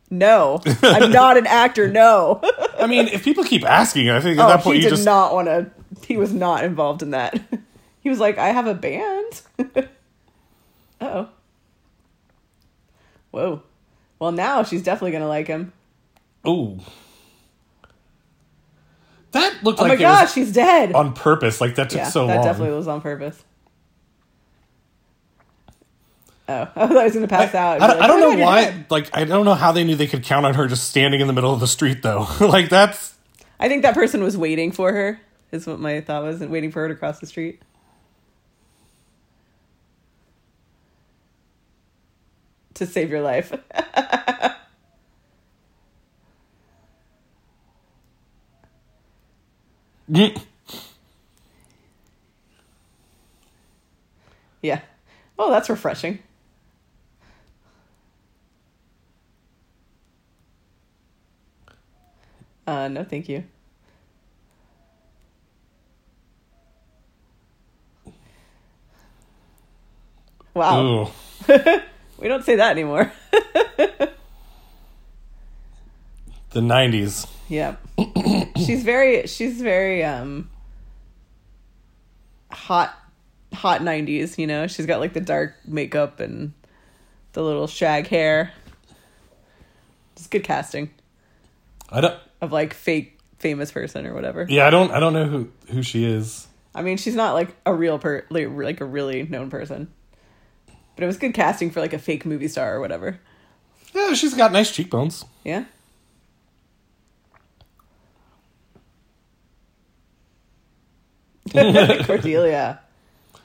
no, 0.10 0.62
I'm 0.82 1.12
not 1.12 1.38
an 1.38 1.48
actor. 1.48 1.88
No." 1.90 2.42
I 2.80 2.88
mean, 2.88 3.08
if 3.08 3.24
people 3.24 3.44
keep 3.44 3.64
asking, 3.66 4.10
I 4.10 4.20
think 4.20 4.40
at 4.40 4.46
oh, 4.46 4.48
that 4.50 4.62
point 4.62 4.78
he 4.78 4.84
you 4.84 4.90
did 4.90 4.96
just 4.96 5.06
not 5.06 5.34
want 5.34 5.48
to. 5.48 5.72
He 6.06 6.18
was 6.18 6.34
not 6.34 6.64
involved 6.64 7.02
in 7.02 7.12
that. 7.12 7.40
he 8.02 8.10
was 8.10 8.20
like, 8.20 8.38
"I 8.38 8.50
have 8.50 8.68
a 8.68 8.74
band." 8.74 9.42
oh. 11.02 11.30
Whoa. 13.32 13.64
Well, 14.20 14.32
now 14.32 14.64
she's 14.64 14.84
definitely 14.84 15.12
gonna 15.12 15.28
like 15.28 15.48
him. 15.48 15.74
oh. 16.46 16.80
That 19.32 19.64
looked 19.64 19.80
Oh 19.80 19.84
like 19.84 20.00
my 20.00 20.06
it 20.06 20.08
was 20.08 20.20
gosh, 20.22 20.34
he's 20.36 20.52
dead. 20.54 20.94
on 20.94 21.14
purpose. 21.14 21.60
Like 21.60 21.74
that 21.76 21.90
took 21.90 21.98
yeah, 21.98 22.08
so 22.10 22.28
that 22.28 22.36
long. 22.36 22.44
That 22.44 22.50
definitely 22.52 22.76
was 22.76 22.88
on 22.88 23.02
purpose. 23.02 23.44
Oh, 26.50 26.62
I 26.76 26.88
thought 26.88 26.98
I 26.98 27.04
was 27.06 27.14
gonna 27.14 27.28
pass 27.28 27.56
out. 27.56 27.82
I, 27.82 27.94
be 27.96 28.00
I 28.02 28.08
don't 28.08 28.22
"Oh 28.22 28.32
know 28.32 28.44
why. 28.44 28.66
dead." 28.66 28.86
Like, 28.90 29.10
I 29.16 29.24
don't 29.24 29.46
know 29.46 29.54
how 29.56 29.72
they 29.72 29.84
knew 29.84 29.96
they 29.96 30.08
could 30.08 30.24
count 30.24 30.46
on 30.46 30.54
her 30.56 30.68
just 30.68 30.90
standing 30.90 31.22
in 31.22 31.28
the 31.28 31.34
middle 31.34 31.54
of 31.54 31.60
the 31.60 31.68
street, 31.68 32.02
though. 32.04 32.28
like, 32.40 32.70
that's 32.70 33.16
I 33.60 33.70
think 33.70 33.84
that 33.84 33.94
person 33.96 34.24
was 34.24 34.38
waiting 34.38 34.72
for 34.72 34.92
her. 34.92 35.22
Is 35.52 35.68
what 35.68 35.80
my 35.80 36.02
thought 36.02 36.24
was, 36.24 36.42
and 36.42 36.52
waiting 36.52 36.72
for 36.72 36.82
her 36.82 36.90
to 36.90 36.96
cross 36.96 37.20
the 37.20 37.28
street. 37.28 37.62
To 42.76 42.86
save 42.88 43.10
your 43.12 43.22
life. 43.22 43.54
yeah. 54.62 54.82
Oh, 55.38 55.52
that's 55.52 55.70
refreshing. 55.70 56.20
Uh, 62.66 62.88
no, 62.88 63.04
thank 63.04 63.30
you. 63.30 63.44
Wow. 70.54 71.12
We 72.24 72.30
don't 72.30 72.46
say 72.46 72.56
that 72.56 72.72
anymore. 72.72 73.12
the 73.78 74.14
'90s. 76.56 77.28
Yeah. 77.50 77.76
she's 78.56 78.82
very 78.84 79.28
she's 79.28 79.62
very 79.62 80.06
um 80.06 80.50
hot 82.50 82.98
hot 83.54 83.82
90s, 83.82 84.38
you 84.38 84.48
know. 84.48 84.68
She's 84.68 84.86
got 84.86 85.02
like 85.02 85.12
the 85.12 85.20
dark 85.20 85.56
makeup 85.66 86.22
and 86.22 86.54
the 87.34 87.44
little 87.44 87.68
shag 87.68 88.08
hair. 88.08 88.54
It's 90.16 90.28
good 90.28 90.46
casting 90.46 90.92
I 91.90 92.00
don't. 92.00 92.20
Of 92.44 92.52
like 92.52 92.74
fake 92.74 93.18
famous 93.40 93.72
person 93.72 94.06
or 94.06 94.14
whatever. 94.14 94.46
Yeah, 94.48 94.68
I 94.68 94.70
don't. 94.70 94.92
I 94.92 95.00
don't 95.00 95.14
know 95.14 95.26
who 95.26 95.50
who 95.70 95.82
she 95.82 96.06
is. 96.06 96.48
I 96.76 96.82
mean, 96.82 96.98
she's 96.98 97.16
not 97.16 97.34
like 97.34 97.56
a 97.66 97.74
real 97.74 97.98
per 97.98 98.26
like, 98.30 98.50
like 98.50 98.82
a 98.82 98.86
really 98.86 99.24
known 99.24 99.50
person. 99.50 99.92
But 100.96 101.04
it 101.04 101.08
was 101.08 101.18
good 101.18 101.34
casting 101.34 101.72
for 101.72 101.80
like 101.80 101.94
a 101.94 102.00
fake 102.00 102.26
movie 102.26 102.48
star 102.48 102.76
or 102.76 102.80
whatever. 102.80 103.20
Yeah, 103.94 104.14
she's 104.14 104.34
got 104.34 104.52
nice 104.52 104.72
cheekbones. 104.72 105.26
Yeah. 105.44 105.66
Cordelia. 112.06 112.82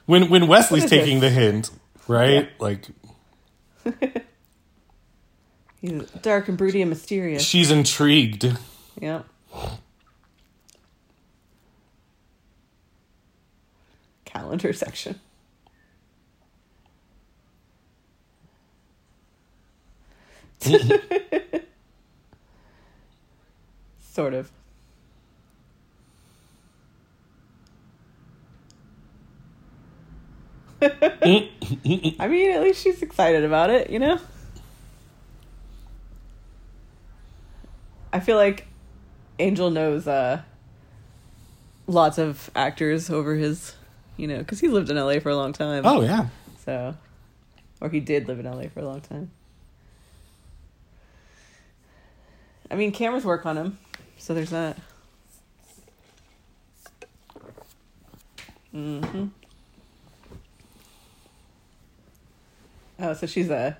When 0.05 0.29
when 0.29 0.47
Wesley's 0.47 0.89
taking 0.89 1.19
this? 1.19 1.33
the 1.33 1.39
hint, 1.39 1.69
right? 2.07 2.49
Like 2.59 2.85
He's 5.81 6.01
dark 6.21 6.49
and 6.49 6.57
broody 6.57 6.81
and 6.81 6.89
mysterious. 6.89 7.43
she's 7.43 7.71
intrigued. 7.71 8.57
Yeah. 8.97 9.23
Calendar 14.25 14.73
section. 14.73 15.19
sort 23.99 24.33
of. 24.33 24.51
I 30.81 32.27
mean, 32.27 32.51
at 32.51 32.61
least 32.61 32.83
she's 32.83 33.01
excited 33.01 33.43
about 33.43 33.69
it, 33.69 33.89
you 33.89 33.99
know? 33.99 34.19
I 38.11 38.19
feel 38.19 38.37
like 38.37 38.65
Angel 39.39 39.71
knows 39.71 40.05
uh, 40.07 40.41
lots 41.87 42.17
of 42.17 42.51
actors 42.55 43.09
over 43.09 43.35
his, 43.35 43.75
you 44.17 44.27
know, 44.27 44.39
because 44.39 44.59
he 44.59 44.67
lived 44.67 44.89
in 44.89 44.97
LA 44.97 45.19
for 45.19 45.29
a 45.29 45.35
long 45.35 45.53
time. 45.53 45.83
Oh 45.85 46.01
yeah. 46.01 46.27
So, 46.65 46.95
or 47.81 47.89
he 47.89 47.99
did 48.01 48.27
live 48.27 48.39
in 48.39 48.45
LA 48.45 48.67
for 48.67 48.81
a 48.81 48.85
long 48.85 49.01
time. 49.01 49.31
I 52.69 52.75
mean, 52.75 52.91
cameras 52.91 53.25
work 53.25 53.45
on 53.45 53.57
him, 53.57 53.79
so 54.17 54.33
there's 54.33 54.51
that. 54.51 54.77
hmm 58.71 59.27
Oh, 63.01 63.13
so 63.13 63.25
she's 63.25 63.49
a 63.49 63.77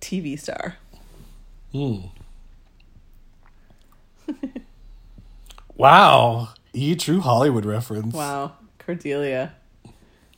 TV 0.00 0.38
star. 0.38 0.76
Hmm. 1.72 2.02
wow. 5.76 6.48
E 6.72 6.94
true 6.96 7.20
Hollywood 7.20 7.64
reference. 7.64 8.14
Wow, 8.14 8.52
Cordelia. 8.78 9.54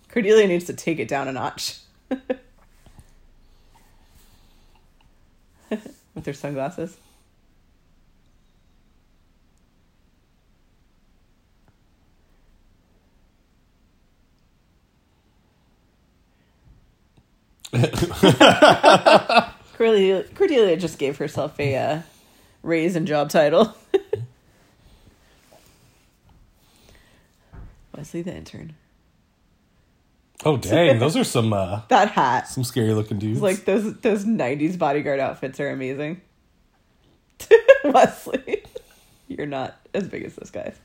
Cordelia 0.08 0.46
needs 0.46 0.64
to 0.66 0.72
take 0.72 0.98
it 0.98 1.08
down 1.08 1.28
a 1.28 1.32
notch. 1.32 1.78
With 6.14 6.24
her 6.24 6.32
sunglasses. 6.32 6.96
Cordelia, 19.76 20.24
Cordelia 20.34 20.76
just 20.76 20.98
gave 20.98 21.18
herself 21.18 21.58
a 21.60 21.76
uh, 21.76 22.00
raise 22.66 22.96
and 22.96 23.06
job 23.06 23.30
title. 23.30 23.74
Wesley 27.96 28.22
the 28.22 28.34
intern. 28.34 28.74
Oh 30.44 30.56
dang, 30.58 30.98
those 30.98 31.16
are 31.16 31.24
some 31.24 31.52
uh 31.52 31.80
That 31.88 32.10
hat. 32.10 32.46
some 32.48 32.62
scary 32.64 32.92
looking 32.92 33.18
dudes. 33.18 33.40
Like 33.40 33.64
those 33.64 33.96
those 34.00 34.26
nineties 34.26 34.76
bodyguard 34.76 35.18
outfits 35.20 35.58
are 35.60 35.70
amazing. 35.70 36.20
Wesley. 37.84 38.62
You're 39.28 39.46
not 39.46 39.76
as 39.94 40.08
big 40.08 40.24
as 40.24 40.34
those 40.34 40.50
guys. 40.50 40.76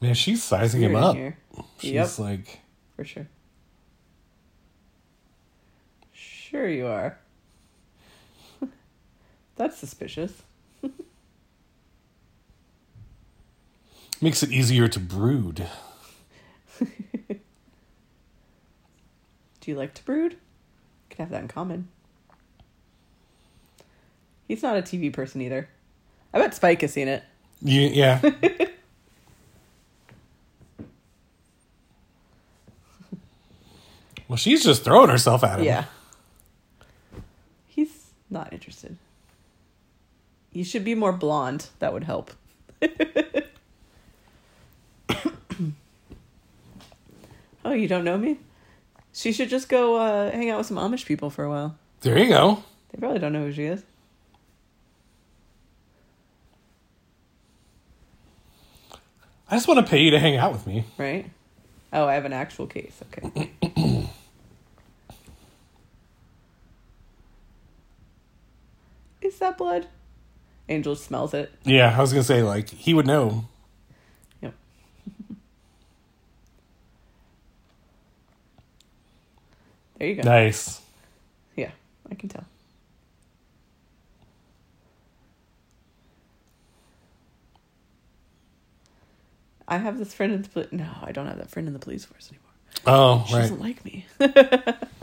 Man, 0.00 0.14
she's 0.14 0.42
sizing 0.42 0.82
You're 0.82 0.90
him 0.90 0.96
up. 0.96 1.16
here. 1.16 1.38
She's 1.78 1.92
Yep. 1.92 2.18
like 2.18 2.60
For 2.96 3.04
sure. 3.04 3.28
Sure 6.50 6.68
you 6.68 6.88
are. 6.88 7.16
That's 9.56 9.78
suspicious. 9.78 10.42
makes 14.20 14.42
it 14.42 14.50
easier 14.50 14.88
to 14.88 14.98
brood. 14.98 15.68
Do 16.80 17.36
you 19.66 19.76
like 19.76 19.94
to 19.94 20.04
brood? 20.04 20.38
Could 21.08 21.20
have 21.20 21.30
that 21.30 21.42
in 21.42 21.48
common. 21.48 21.86
He's 24.48 24.64
not 24.64 24.76
a 24.76 24.82
TV 24.82 25.12
person 25.12 25.40
either. 25.42 25.68
I 26.34 26.40
bet 26.40 26.52
Spike 26.52 26.80
has 26.80 26.92
seen 26.92 27.06
it. 27.06 27.22
You, 27.62 27.82
yeah. 27.82 28.20
well, 34.26 34.36
she's 34.36 34.64
just 34.64 34.82
throwing 34.82 35.10
herself 35.10 35.44
at 35.44 35.60
him. 35.60 35.66
Yeah. 35.66 35.84
Not 38.30 38.52
interested. 38.52 38.96
You 40.52 40.64
should 40.64 40.84
be 40.84 40.94
more 40.94 41.12
blonde. 41.12 41.66
That 41.80 41.92
would 41.92 42.04
help. 42.04 42.30
oh, 47.64 47.72
you 47.72 47.88
don't 47.88 48.04
know 48.04 48.16
me? 48.16 48.38
She 49.12 49.32
should 49.32 49.48
just 49.48 49.68
go 49.68 49.96
uh, 49.96 50.30
hang 50.30 50.50
out 50.50 50.58
with 50.58 50.68
some 50.68 50.76
Amish 50.76 51.04
people 51.04 51.30
for 51.30 51.44
a 51.44 51.50
while. 51.50 51.76
There 52.00 52.16
you 52.18 52.28
go. 52.28 52.62
They 52.90 52.98
probably 52.98 53.18
don't 53.18 53.32
know 53.32 53.44
who 53.44 53.52
she 53.52 53.64
is. 53.64 53.82
I 59.48 59.56
just 59.56 59.66
want 59.66 59.84
to 59.84 59.90
pay 59.90 60.00
you 60.00 60.12
to 60.12 60.20
hang 60.20 60.36
out 60.36 60.52
with 60.52 60.66
me. 60.66 60.84
Right? 60.96 61.28
Oh, 61.92 62.06
I 62.06 62.14
have 62.14 62.24
an 62.24 62.32
actual 62.32 62.68
case. 62.68 63.00
Okay. 63.12 63.50
that 69.40 69.58
blood? 69.58 69.86
Angel 70.68 70.94
smells 70.96 71.34
it. 71.34 71.52
Yeah, 71.64 71.96
I 71.96 72.00
was 72.00 72.12
gonna 72.12 72.22
say 72.24 72.42
like 72.42 72.68
he 72.70 72.94
would 72.94 73.06
know. 73.06 73.44
Yep. 74.40 74.54
there 79.98 80.08
you 80.08 80.14
go. 80.16 80.22
Nice. 80.22 80.80
Yeah, 81.56 81.70
I 82.10 82.14
can 82.14 82.28
tell. 82.28 82.44
I 89.68 89.78
have 89.78 89.98
this 89.98 90.12
friend 90.14 90.32
in 90.32 90.42
the 90.42 90.48
police. 90.48 90.68
No, 90.72 90.88
I 91.02 91.12
don't 91.12 91.26
have 91.26 91.38
that 91.38 91.50
friend 91.50 91.68
in 91.68 91.74
the 91.74 91.78
police 91.80 92.04
force 92.04 92.28
anymore. 92.30 92.46
Oh, 92.86 93.24
She 93.28 93.34
right. 93.34 93.40
doesn't 93.42 93.60
like 93.60 93.84
me. 93.84 94.06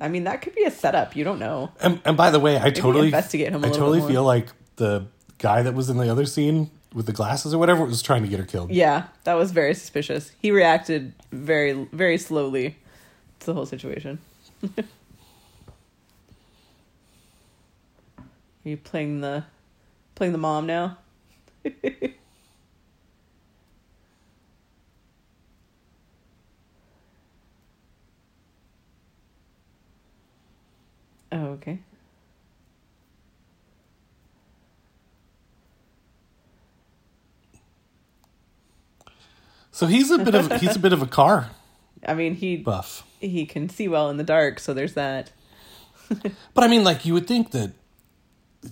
I 0.00 0.08
mean, 0.08 0.24
that 0.24 0.40
could 0.40 0.54
be 0.54 0.64
a 0.64 0.70
setup. 0.70 1.14
You 1.14 1.24
don't 1.24 1.38
know. 1.38 1.72
And, 1.80 2.00
and 2.04 2.16
by 2.16 2.30
the 2.30 2.40
way, 2.40 2.58
I 2.60 2.70
totally 2.70 3.06
investigate 3.06 3.52
him 3.52 3.62
a 3.62 3.68
I 3.68 3.70
totally 3.70 4.00
feel 4.00 4.24
like 4.24 4.48
the 4.76 5.06
guy 5.38 5.62
that 5.62 5.74
was 5.74 5.90
in 5.90 5.98
the 5.98 6.08
other 6.10 6.26
scene 6.26 6.70
with 6.94 7.06
the 7.06 7.12
glasses 7.12 7.54
or 7.54 7.58
whatever 7.58 7.84
was 7.84 8.02
trying 8.02 8.22
to 8.22 8.28
get 8.28 8.38
her 8.38 8.46
killed. 8.46 8.70
Yeah, 8.70 9.08
that 9.24 9.34
was 9.34 9.52
very 9.52 9.74
suspicious. 9.74 10.32
He 10.40 10.50
reacted 10.50 11.12
very, 11.30 11.86
very 11.92 12.18
slowly 12.18 12.76
to 13.40 13.46
the 13.46 13.54
whole 13.54 13.66
situation. 13.66 14.18
Are 18.18 18.68
you 18.68 18.76
playing 18.76 19.20
the 19.20 19.44
playing 20.14 20.32
the 20.32 20.38
mom 20.38 20.66
now? 20.66 20.98
oh, 31.32 31.46
okay. 31.46 31.80
So 39.72 39.86
he's 39.86 40.10
a 40.10 40.18
bit 40.18 40.34
of 40.34 40.60
he's 40.60 40.76
a 40.76 40.78
bit 40.78 40.92
of 40.92 41.00
a 41.00 41.06
car 41.06 41.50
I 42.06 42.14
mean, 42.14 42.34
he 42.34 42.56
buff. 42.56 43.04
he 43.20 43.46
can 43.46 43.68
see 43.68 43.88
well 43.88 44.10
in 44.10 44.16
the 44.16 44.24
dark, 44.24 44.58
so 44.58 44.74
there's 44.74 44.94
that. 44.94 45.32
But 46.54 46.64
I 46.64 46.66
mean, 46.66 46.82
like 46.82 47.04
you 47.04 47.14
would 47.14 47.28
think 47.28 47.52
that 47.52 47.72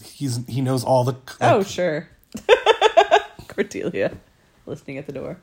he's 0.03 0.45
he 0.47 0.61
knows 0.61 0.83
all 0.83 1.05
the. 1.05 1.13
Like, 1.13 1.53
oh, 1.53 1.63
sure. 1.63 2.09
Cordelia 3.49 4.17
listening 4.67 4.99
at 4.99 5.07
the 5.07 5.13
door. 5.13 5.41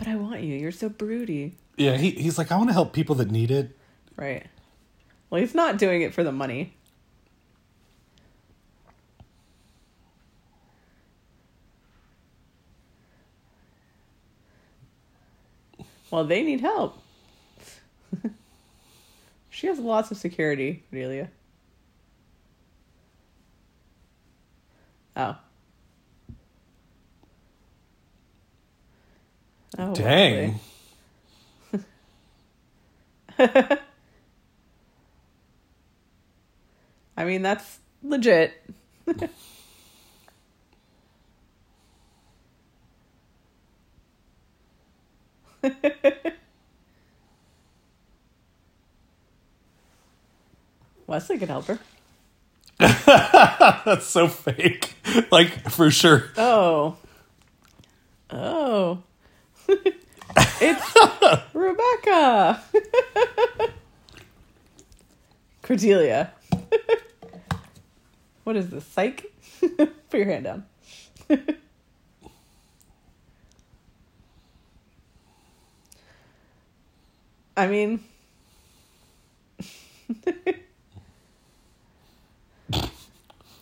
But 0.00 0.08
I 0.08 0.16
want 0.16 0.40
you. 0.40 0.56
You're 0.56 0.72
so 0.72 0.88
broody. 0.88 1.56
Yeah, 1.76 1.98
he, 1.98 2.12
he's 2.12 2.38
like, 2.38 2.50
I 2.50 2.56
want 2.56 2.70
to 2.70 2.72
help 2.72 2.94
people 2.94 3.16
that 3.16 3.30
need 3.30 3.50
it, 3.50 3.76
Right. 4.16 4.46
Well, 5.28 5.42
he's 5.42 5.54
not 5.54 5.76
doing 5.76 6.00
it 6.00 6.14
for 6.14 6.24
the 6.24 6.32
money. 6.32 6.74
Well, 16.10 16.24
they 16.24 16.42
need 16.42 16.60
help. 16.60 16.98
she 19.50 19.66
has 19.66 19.78
lots 19.78 20.10
of 20.10 20.16
security, 20.16 20.82
Cordelia. 20.90 21.30
Oh. 25.14 25.36
Oh, 29.78 29.94
Dang. 29.94 30.58
I 37.16 37.24
mean, 37.24 37.42
that's 37.42 37.78
legit. 38.02 38.52
Wesley 51.06 51.38
could 51.38 51.48
help 51.48 51.66
her. 51.66 51.78
That's 52.78 54.06
so 54.06 54.28
fake. 54.28 54.94
Like 55.30 55.70
for 55.70 55.90
sure. 55.90 56.30
Oh. 56.36 56.96
Oh. 58.30 59.02
It's 60.60 61.54
Rebecca. 61.54 62.62
Cordelia. 65.62 66.32
what 68.44 68.56
is 68.56 68.70
this? 68.70 68.84
Psych? 68.84 69.26
Put 69.60 69.94
your 70.14 70.26
hand 70.26 70.44
down. 70.44 70.64
I 77.56 77.66
mean, 77.66 78.00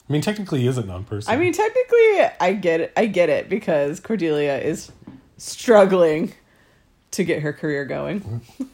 I 0.08 0.12
mean, 0.12 0.22
technically, 0.22 0.60
he 0.60 0.66
is 0.66 0.78
a 0.78 0.84
non-person. 0.84 1.32
I 1.32 1.36
mean, 1.36 1.52
technically, 1.52 2.22
I 2.40 2.52
get 2.54 2.80
it. 2.80 2.92
I 2.96 3.06
get 3.06 3.28
it 3.28 3.48
because 3.48 4.00
Cordelia 4.00 4.56
is 4.58 4.90
struggling 5.38 6.34
to 7.12 7.24
get 7.24 7.42
her 7.42 7.52
career 7.52 7.84
going. 7.84 8.20
Mm-hmm. 8.20 8.64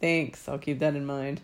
Thanks. 0.00 0.48
I'll 0.48 0.58
keep 0.58 0.78
that 0.78 0.94
in 0.94 1.04
mind. 1.04 1.40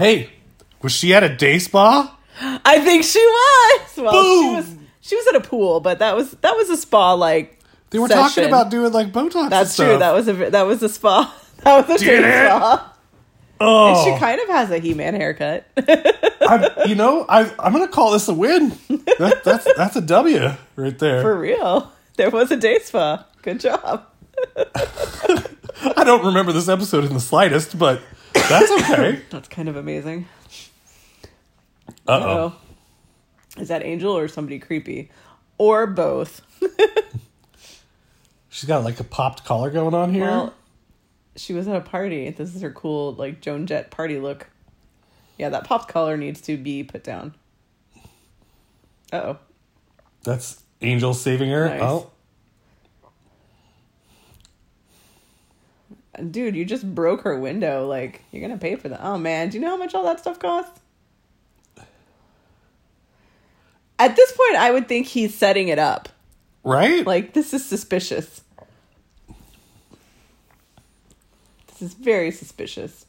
hey, 0.00 0.30
was 0.82 0.92
she 0.92 1.14
at 1.14 1.22
a 1.22 1.28
day 1.28 1.58
spa? 1.58 2.16
I 2.40 2.80
think 2.80 3.04
she 3.04 3.20
was. 3.20 3.96
Well, 3.98 4.12
she 4.12 4.56
was. 4.56 4.76
She 5.02 5.16
was 5.16 5.26
at 5.28 5.36
a 5.36 5.40
pool, 5.40 5.80
but 5.80 5.98
that 5.98 6.16
was 6.16 6.32
that 6.32 6.56
was 6.56 6.70
a 6.70 6.76
spa 6.76 7.14
like. 7.14 7.58
They 7.90 7.98
were 7.98 8.08
session. 8.08 8.22
talking 8.22 8.44
about 8.46 8.70
doing 8.70 8.92
like 8.92 9.12
Botox. 9.12 9.50
That's 9.50 9.76
true. 9.76 9.98
That 9.98 10.12
was 10.12 10.28
a 10.28 10.32
that 10.50 10.62
was 10.66 10.82
a 10.82 10.88
spa. 10.88 11.34
That 11.62 11.88
was 11.88 12.02
a 12.02 12.04
Did 12.04 12.22
spa. 12.22 12.96
Oh, 13.62 14.04
She 14.04 14.18
kind 14.18 14.40
of 14.40 14.48
has 14.48 14.70
a 14.70 14.78
He-Man 14.78 15.14
haircut. 15.14 15.66
I, 15.76 16.84
you 16.86 16.94
know, 16.94 17.26
I, 17.28 17.52
I'm 17.58 17.72
gonna 17.72 17.88
call 17.88 18.12
this 18.12 18.26
a 18.28 18.34
win. 18.34 18.70
That, 18.88 19.42
that's 19.44 19.68
that's 19.76 19.96
a 19.96 20.00
W 20.00 20.50
right 20.76 20.98
there. 20.98 21.20
For 21.20 21.38
real. 21.38 21.92
There 22.16 22.30
was 22.30 22.50
a 22.50 22.56
day 22.56 22.78
spa. 22.78 23.26
Good 23.42 23.60
job. 23.60 24.06
I 24.56 26.04
don't 26.04 26.24
remember 26.24 26.52
this 26.52 26.68
episode 26.68 27.04
in 27.04 27.12
the 27.12 27.20
slightest, 27.20 27.78
but 27.78 28.00
that's 28.32 28.70
okay. 28.70 29.20
That's 29.30 29.48
kind 29.48 29.68
of 29.68 29.76
amazing. 29.76 30.26
Uh 32.08 32.20
oh. 32.22 32.54
Oh. 33.56 33.60
Is 33.60 33.68
that 33.68 33.82
Angel 33.84 34.16
or 34.16 34.28
somebody 34.28 34.58
creepy? 34.58 35.10
Or 35.58 35.86
both? 35.86 36.40
She's 38.48 38.66
got 38.68 38.84
like 38.84 38.98
a 39.00 39.04
popped 39.04 39.44
collar 39.44 39.70
going 39.70 39.94
on 39.94 40.14
here. 40.14 40.24
Well, 40.24 40.54
she 41.36 41.52
was 41.52 41.68
at 41.68 41.76
a 41.76 41.80
party. 41.80 42.30
This 42.30 42.54
is 42.54 42.62
her 42.62 42.70
cool, 42.72 43.12
like, 43.14 43.40
Joan 43.40 43.66
Jett 43.66 43.90
party 43.90 44.18
look. 44.18 44.48
Yeah, 45.38 45.48
that 45.50 45.64
popped 45.64 45.88
collar 45.88 46.16
needs 46.16 46.40
to 46.42 46.56
be 46.56 46.82
put 46.82 47.02
down. 47.04 47.34
Uh 49.12 49.16
oh. 49.16 49.38
that's 50.22 50.62
Angel 50.82 51.14
saving 51.14 51.50
her. 51.50 51.68
Nice. 51.68 51.80
Oh, 51.82 52.10
Dude, 56.30 56.54
you 56.54 56.64
just 56.64 56.94
broke 56.94 57.22
her 57.22 57.38
window. 57.38 57.86
Like, 57.86 58.22
you're 58.30 58.40
going 58.46 58.52
to 58.52 58.60
pay 58.60 58.76
for 58.76 58.88
that. 58.90 59.00
Oh, 59.02 59.16
man. 59.16 59.48
Do 59.48 59.56
you 59.56 59.62
know 59.64 59.70
how 59.70 59.76
much 59.76 59.94
all 59.94 60.04
that 60.04 60.20
stuff 60.20 60.38
costs? 60.38 60.78
At 63.98 64.16
this 64.16 64.32
point, 64.32 64.56
I 64.56 64.70
would 64.70 64.88
think 64.88 65.06
he's 65.06 65.34
setting 65.34 65.68
it 65.68 65.78
up. 65.78 66.08
right? 66.64 67.06
Like, 67.06 67.32
this 67.32 67.54
is 67.54 67.64
suspicious. 67.64 68.42
This 71.80 71.92
is 71.92 71.94
very 71.94 72.30
suspicious. 72.30 73.06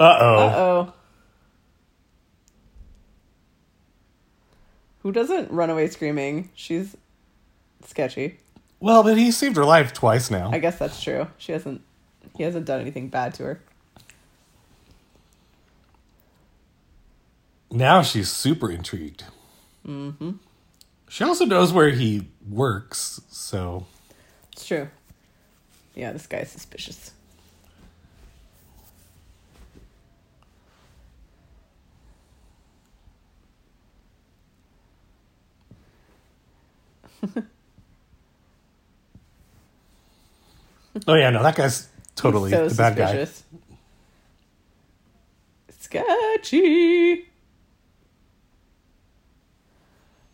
uh 0.00 0.18
oh. 0.20 0.36
Uh 0.36 0.56
oh. 0.56 0.92
Who 5.02 5.12
doesn't 5.12 5.52
run 5.52 5.70
away 5.70 5.86
screaming? 5.86 6.50
She's 6.54 6.96
sketchy. 7.84 8.40
Well, 8.80 9.04
but 9.04 9.16
he 9.16 9.30
saved 9.30 9.56
her 9.56 9.64
life 9.64 9.92
twice 9.92 10.28
now. 10.28 10.50
I 10.52 10.58
guess 10.58 10.76
that's 10.76 11.00
true. 11.00 11.28
She 11.38 11.52
hasn't. 11.52 11.82
He 12.36 12.42
hasn't 12.42 12.66
done 12.66 12.80
anything 12.80 13.08
bad 13.08 13.34
to 13.34 13.44
her. 13.44 13.60
Now 17.70 18.02
she's 18.02 18.28
super 18.28 18.72
intrigued. 18.72 19.22
Mm-hmm. 19.86 20.32
She 21.08 21.22
also 21.22 21.44
knows 21.44 21.72
where 21.72 21.90
he 21.90 22.26
works, 22.48 23.20
so 23.30 23.86
It's 24.52 24.66
true. 24.66 24.88
Yeah, 25.94 26.12
this 26.12 26.26
guy's 26.26 26.50
suspicious. 26.50 27.12
Oh 41.06 41.14
yeah, 41.14 41.30
no, 41.30 41.42
that 41.42 41.56
guy's 41.56 41.88
totally 42.14 42.50
so 42.50 42.68
the 42.68 42.74
bad 42.74 42.96
guy. 42.96 43.26
Sketchy. 45.78 47.26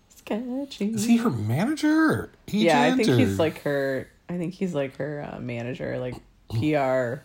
Sketchy. 0.08 0.86
Is 0.86 1.04
he 1.04 1.18
her 1.18 1.30
manager? 1.30 2.30
Yeah, 2.48 2.82
I 2.82 2.92
think 2.92 3.08
or- 3.08 3.16
he's 3.16 3.38
like 3.38 3.62
her. 3.62 4.08
I 4.28 4.38
think 4.38 4.54
he's 4.54 4.74
like 4.74 4.96
her 4.96 5.30
uh, 5.32 5.38
manager, 5.38 5.98
like 5.98 6.14
PR 6.48 7.22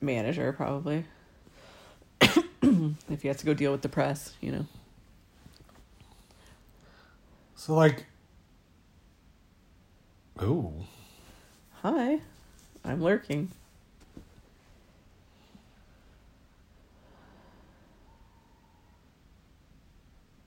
manager, 0.00 0.52
probably. 0.54 1.04
if 2.20 3.22
he 3.22 3.28
has 3.28 3.36
to 3.38 3.46
go 3.46 3.52
deal 3.52 3.72
with 3.72 3.82
the 3.82 3.88
press, 3.90 4.34
you 4.40 4.52
know. 4.52 4.66
So 7.64 7.74
like. 7.74 8.04
Oh, 10.38 10.74
Hi, 11.80 12.20
I'm 12.84 13.02
lurking. 13.02 13.50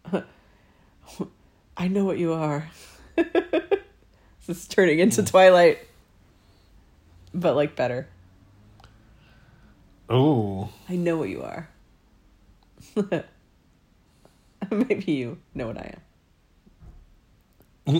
I 1.76 1.88
know 1.88 2.06
what 2.06 2.20
you 2.20 2.34
are. 2.34 2.70
this 3.16 3.26
is 4.48 4.68
turning 4.68 5.00
into 5.00 5.22
hmm. 5.22 5.28
Twilight, 5.28 5.80
but 7.34 7.56
like 7.56 7.76
better. 7.76 8.08
oh, 10.08 10.70
I 10.88 10.96
know 10.96 11.18
what 11.18 11.30
you 11.30 11.42
are. 11.42 11.68
Maybe 14.72 15.14
you 15.14 15.40
know 15.56 15.66
what 15.66 15.78
I 15.78 15.96
am. 15.96 16.07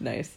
nice. 0.00 0.36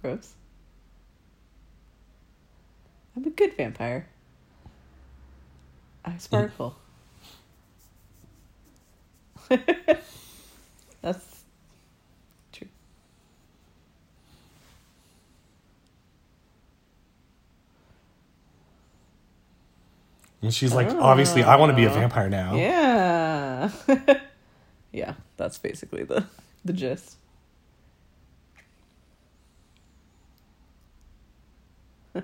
Gross. 0.00 0.32
I'm 3.14 3.26
a 3.26 3.30
good 3.30 3.54
vampire. 3.54 4.06
I 6.04 6.16
sparkle. 6.16 6.76
That's 11.02 11.44
true. 12.52 12.68
And 20.48 20.54
she's 20.54 20.72
like, 20.72 20.88
oh. 20.88 21.00
obviously, 21.00 21.42
I 21.42 21.56
want 21.56 21.68
to 21.72 21.76
be 21.76 21.84
a 21.84 21.90
vampire 21.90 22.30
now. 22.30 22.56
Yeah. 22.56 23.70
yeah, 24.92 25.12
that's 25.36 25.58
basically 25.58 26.04
the 26.04 26.24
the 26.64 26.72
gist. 26.72 27.18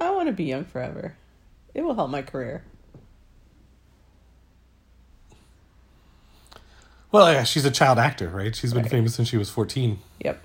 I 0.00 0.10
want 0.10 0.26
to 0.26 0.32
be 0.32 0.42
young 0.42 0.64
forever. 0.64 1.14
It 1.74 1.82
will 1.82 1.94
help 1.94 2.10
my 2.10 2.22
career. 2.22 2.64
Well, 7.12 7.32
yeah, 7.32 7.44
she's 7.44 7.64
a 7.64 7.70
child 7.70 8.00
actor, 8.00 8.28
right? 8.30 8.52
She's 8.56 8.72
been 8.72 8.82
Right. 8.82 8.90
famous 8.90 9.14
since 9.14 9.28
she 9.28 9.36
was 9.36 9.48
14. 9.48 10.00
Yep. 10.24 10.44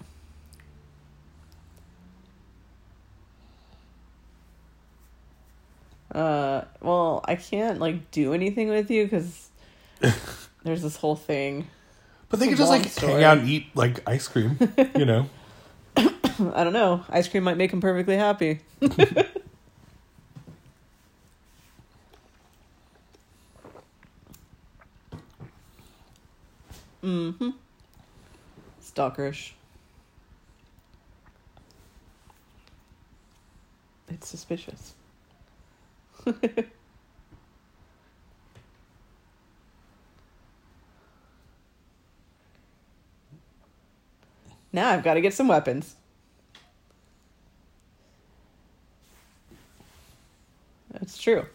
Uh, 6.13 6.63
well, 6.81 7.21
I 7.25 7.35
can't 7.35 7.79
like 7.79 8.11
do 8.11 8.33
anything 8.33 8.69
with 8.69 8.89
you 8.89 9.03
because 9.05 9.49
there's 10.63 10.81
this 10.81 10.95
whole 10.95 11.15
thing. 11.15 11.67
But 12.29 12.39
they 12.39 12.47
could 12.47 12.57
just 12.57 12.69
like 12.69 12.85
story. 12.85 13.13
hang 13.13 13.23
out 13.23 13.37
and 13.39 13.49
eat 13.49 13.67
like 13.75 14.07
ice 14.07 14.27
cream, 14.27 14.57
you 14.95 15.05
know? 15.05 15.29
I 16.53 16.63
don't 16.63 16.73
know. 16.73 17.03
Ice 17.09 17.27
cream 17.27 17.43
might 17.43 17.57
make 17.57 17.71
him 17.71 17.81
perfectly 17.81 18.15
happy. 18.15 18.59
mm-hmm. 27.03 27.49
Stalkerish. 28.81 29.51
It's 34.07 34.27
suspicious. 34.27 34.93
now 44.73 44.89
I've 44.89 45.03
got 45.03 45.15
to 45.15 45.21
get 45.21 45.33
some 45.33 45.47
weapons. 45.47 45.95
That's 50.91 51.17
true. 51.17 51.45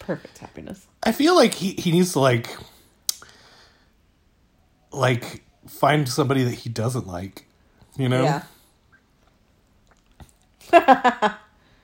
Perfect 0.00 0.38
happiness. 0.38 0.86
I 1.02 1.12
feel 1.12 1.34
like 1.36 1.52
he, 1.52 1.72
he 1.72 1.92
needs 1.92 2.14
to 2.14 2.20
like 2.20 2.48
like 4.90 5.42
find 5.68 6.08
somebody 6.08 6.42
that 6.44 6.54
he 6.54 6.70
doesn't 6.70 7.06
like, 7.06 7.46
you 7.96 8.08
know? 8.08 8.42
Yeah. 10.72 11.36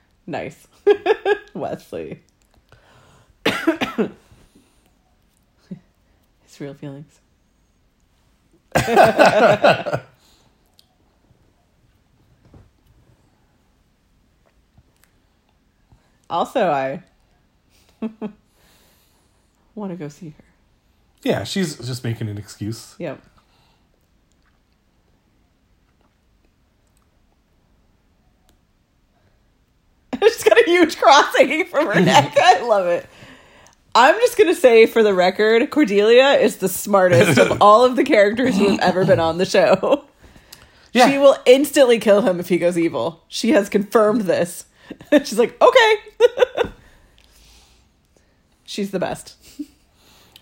nice. 0.27 0.67
Wesley. 1.53 2.23
His 3.45 4.09
real 6.59 6.73
feelings. 6.73 7.19
also, 16.29 16.69
I 16.69 17.01
want 19.73 19.91
to 19.91 19.97
go 19.97 20.09
see 20.09 20.29
her. 20.29 20.43
Yeah, 21.23 21.43
she's 21.43 21.77
just 21.77 22.03
making 22.03 22.27
an 22.29 22.37
excuse. 22.37 22.95
Yep. 22.99 23.21
She's 30.21 30.43
got 30.43 30.54
a 30.54 30.54
huge 30.69 30.97
cross 30.97 31.35
hanging 31.37 31.65
from 31.65 31.87
her 31.87 31.99
neck. 31.99 32.33
I 32.37 32.61
love 32.61 32.87
it. 32.87 33.05
I'm 33.93 34.15
just 34.15 34.37
gonna 34.37 34.55
say, 34.55 34.87
for 34.87 35.03
the 35.03 35.13
record, 35.13 35.69
Cordelia 35.69 36.31
is 36.31 36.57
the 36.57 36.67
smartest 36.67 37.37
of 37.37 37.57
all 37.61 37.85
of 37.85 37.95
the 37.95 38.03
characters 38.03 38.57
who 38.57 38.69
have 38.69 38.79
ever 38.79 39.05
been 39.05 39.21
on 39.21 39.37
the 39.37 39.45
show. 39.45 40.03
Yeah. 40.91 41.09
She 41.09 41.17
will 41.17 41.37
instantly 41.45 41.99
kill 41.99 42.21
him 42.21 42.39
if 42.39 42.49
he 42.49 42.57
goes 42.57 42.77
evil. 42.77 43.23
She 43.27 43.51
has 43.51 43.69
confirmed 43.69 44.21
this. 44.21 44.65
She's 45.11 45.39
like, 45.39 45.59
okay. 45.61 45.95
She's 48.65 48.91
the 48.91 48.99
best. 48.99 49.35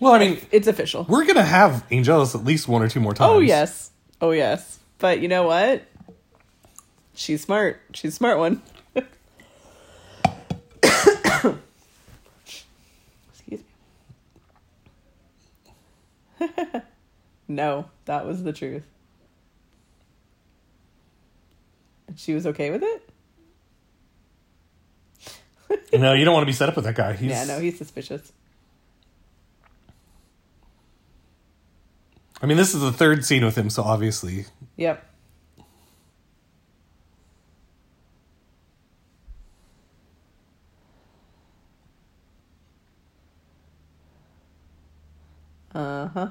Well, 0.00 0.12
I 0.12 0.18
mean, 0.18 0.38
It's 0.50 0.66
official. 0.66 1.06
we're 1.08 1.24
gonna 1.24 1.44
have 1.44 1.84
Angelus 1.90 2.34
at 2.34 2.44
least 2.44 2.66
one 2.68 2.82
or 2.82 2.88
two 2.88 3.00
more 3.00 3.12
oh, 3.12 3.14
times. 3.14 3.30
Oh 3.30 3.38
yes. 3.38 3.90
Oh 4.20 4.30
yes. 4.32 4.78
But 4.98 5.20
you 5.20 5.28
know 5.28 5.44
what? 5.44 5.84
She's 7.14 7.42
smart. 7.42 7.80
She's 7.92 8.12
a 8.12 8.16
smart 8.16 8.38
one. 8.38 8.60
Excuse 10.82 11.54
me. 13.50 13.58
no, 17.48 17.86
that 18.06 18.26
was 18.26 18.42
the 18.42 18.52
truth. 18.52 18.84
And 22.06 22.18
she 22.18 22.34
was 22.34 22.46
okay 22.46 22.70
with 22.70 22.82
it? 22.82 23.10
No, 25.98 26.12
you 26.12 26.24
don't 26.24 26.34
want 26.34 26.42
to 26.42 26.46
be 26.46 26.52
set 26.52 26.68
up 26.68 26.76
with 26.76 26.84
that 26.84 26.94
guy. 26.96 27.12
He's, 27.14 27.30
Yeah, 27.30 27.44
no, 27.44 27.58
he's 27.60 27.78
suspicious. 27.78 28.32
I 32.42 32.46
mean, 32.46 32.56
this 32.56 32.74
is 32.74 32.80
the 32.80 32.92
third 32.92 33.24
scene 33.24 33.44
with 33.44 33.56
him, 33.56 33.70
so 33.70 33.82
obviously. 33.82 34.46
Yep. 34.76 35.04
Uh 45.74 46.08
huh. 46.08 46.28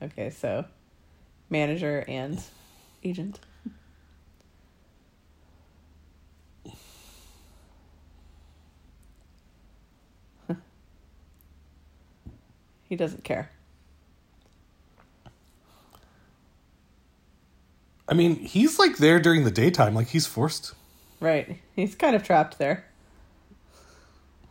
Okay, 0.00 0.30
so 0.30 0.64
manager 1.50 2.04
and 2.06 2.40
agent. 3.02 3.40
he 12.88 12.94
doesn't 12.94 13.24
care. 13.24 13.50
I 18.08 18.14
mean, 18.14 18.36
he's 18.36 18.78
like 18.78 18.98
there 18.98 19.18
during 19.18 19.42
the 19.44 19.50
daytime, 19.50 19.94
like 19.94 20.08
he's 20.08 20.26
forced. 20.26 20.74
Right. 21.18 21.58
He's 21.74 21.94
kind 21.96 22.14
of 22.14 22.22
trapped 22.22 22.58
there. 22.58 22.84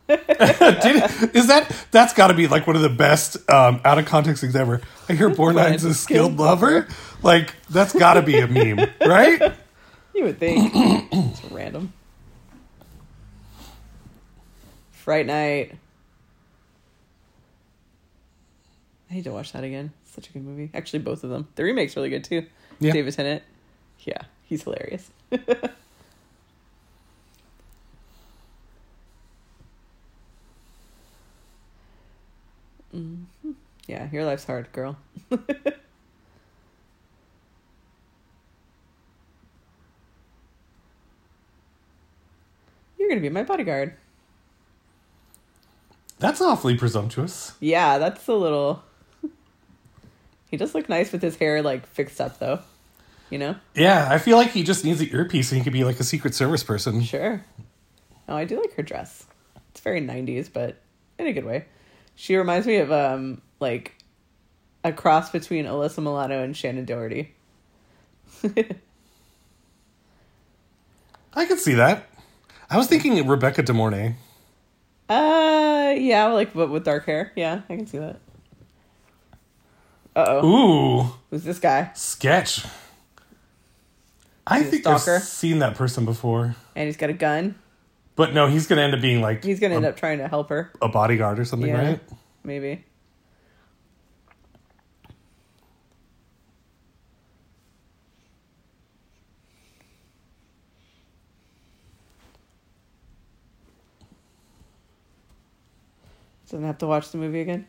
Did, 0.07 1.35
is 1.35 1.47
that 1.47 1.87
that's 1.89 2.13
got 2.13 2.27
to 2.27 2.35
be 2.35 2.47
like 2.47 2.67
one 2.67 2.75
of 2.75 2.83
the 2.83 2.89
best 2.89 3.37
um, 3.49 3.81
out 3.83 3.97
of 3.97 4.05
context 4.05 4.41
things 4.41 4.55
ever? 4.55 4.81
I 5.09 5.13
hear 5.13 5.29
Borgnine's 5.31 5.83
a 5.83 5.95
skilled 5.95 6.37
lover. 6.37 6.87
Like 7.23 7.55
that's 7.69 7.93
got 7.93 8.13
to 8.13 8.21
be 8.21 8.37
a 8.39 8.47
meme, 8.47 8.87
right? 9.05 9.53
You 10.13 10.25
would 10.25 10.39
think. 10.39 10.71
it's 10.75 11.43
random. 11.51 11.91
Fright 14.91 15.25
Night. 15.25 15.73
I 19.09 19.15
need 19.15 19.23
to 19.23 19.31
watch 19.31 19.53
that 19.53 19.63
again. 19.63 19.91
Such 20.05 20.29
a 20.29 20.33
good 20.33 20.43
movie. 20.43 20.69
Actually, 20.73 20.99
both 20.99 21.23
of 21.23 21.31
them. 21.31 21.47
The 21.55 21.63
remake's 21.63 21.95
really 21.95 22.09
good 22.09 22.23
too. 22.23 22.45
Yeah. 22.79 22.93
David 22.93 23.13
Tennant. 23.13 23.43
Yeah, 24.01 24.21
he's 24.43 24.63
hilarious. 24.63 25.09
Mhm. 32.95 33.25
Yeah, 33.87 34.07
your 34.11 34.25
life's 34.25 34.45
hard, 34.45 34.71
girl. 34.71 34.97
You're 42.97 43.09
gonna 43.09 43.21
be 43.21 43.29
my 43.29 43.43
bodyguard. 43.43 43.93
That's 46.19 46.41
awfully 46.41 46.77
presumptuous. 46.77 47.53
Yeah, 47.59 47.97
that's 47.97 48.27
a 48.27 48.33
little. 48.33 48.83
He 50.51 50.57
does 50.57 50.73
look 50.75 50.87
nice 50.87 51.11
with 51.11 51.21
his 51.21 51.35
hair 51.35 51.61
like 51.61 51.85
fixed 51.85 52.21
up 52.21 52.39
though. 52.39 52.59
You 53.29 53.39
know? 53.39 53.55
Yeah, 53.73 54.07
I 54.09 54.19
feel 54.19 54.37
like 54.37 54.51
he 54.51 54.63
just 54.63 54.85
needs 54.85 55.01
an 55.01 55.09
earpiece 55.11 55.51
and 55.51 55.57
he 55.59 55.63
could 55.63 55.73
be 55.73 55.83
like 55.83 55.99
a 55.99 56.03
Secret 56.03 56.33
Service 56.33 56.63
person. 56.63 57.01
Sure. 57.03 57.43
Oh, 58.29 58.35
I 58.35 58.45
do 58.45 58.61
like 58.61 58.73
her 58.75 58.83
dress. 58.83 59.25
It's 59.71 59.81
very 59.81 59.99
90s, 59.99 60.47
but 60.53 60.77
in 61.19 61.27
a 61.27 61.33
good 61.33 61.43
way. 61.43 61.65
She 62.15 62.35
reminds 62.35 62.65
me 62.65 62.77
of 62.77 62.91
um 62.91 63.41
like 63.59 63.95
a 64.83 64.91
cross 64.93 65.29
between 65.31 65.65
Alyssa 65.65 65.99
Milano 65.99 66.43
and 66.43 66.55
Shannen 66.55 66.85
Doherty. 66.85 67.33
I 71.33 71.45
could 71.45 71.59
see 71.59 71.73
that. 71.73 72.07
I 72.69 72.77
was 72.77 72.87
thinking 72.87 73.27
Rebecca 73.27 73.61
De 73.63 73.73
Mornay. 73.73 74.15
Uh, 75.09 75.93
yeah, 75.97 76.25
like 76.27 76.53
but 76.53 76.69
with 76.69 76.83
dark 76.85 77.05
hair. 77.05 77.31
Yeah, 77.35 77.61
I 77.69 77.75
can 77.75 77.85
see 77.87 77.99
that. 77.99 78.19
Uh 80.15 80.25
oh, 80.27 80.45
Ooh, 81.03 81.13
who's 81.29 81.43
this 81.43 81.59
guy? 81.59 81.91
sketch. 81.93 82.65
I 84.47 84.59
He's 84.61 84.69
think 84.69 84.87
I've 84.87 85.01
seen 85.01 85.59
that 85.59 85.75
person 85.75 86.05
before. 86.05 86.55
And 86.75 86.85
he's 86.85 86.97
got 86.97 87.09
a 87.09 87.13
gun. 87.13 87.55
But 88.15 88.33
no, 88.33 88.47
he's 88.47 88.65
going 88.67 88.77
to 88.77 88.83
end 88.83 88.93
up 88.93 89.01
being 89.01 89.21
like 89.21 89.43
He's 89.43 89.59
gonna 89.59 89.73
a, 89.73 89.77
end 89.77 89.85
up 89.85 89.97
trying 89.97 90.19
to 90.19 90.27
help 90.27 90.49
her. 90.49 90.71
a 90.81 90.87
bodyguard 90.87 91.37
or 91.39 91.45
something, 91.45 91.69
Yeah. 91.69 91.81
right? 91.89 91.99
Maybe. 92.43 92.83
Doesn't 106.49 106.65
have 106.65 106.77
to 106.79 106.87
watch 106.87 107.09
the 107.11 107.17
movie 107.17 107.41
again. 107.41 107.67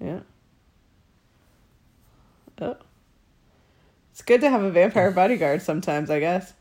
Yeah. 0.00 0.20
Oh. 2.60 2.76
It's 4.12 4.22
good 4.22 4.40
to 4.40 4.50
have 4.50 4.62
a 4.62 4.70
vampire 4.70 5.10
bodyguard 5.10 5.62
sometimes, 5.62 6.10
I 6.10 6.20
guess. 6.20 6.52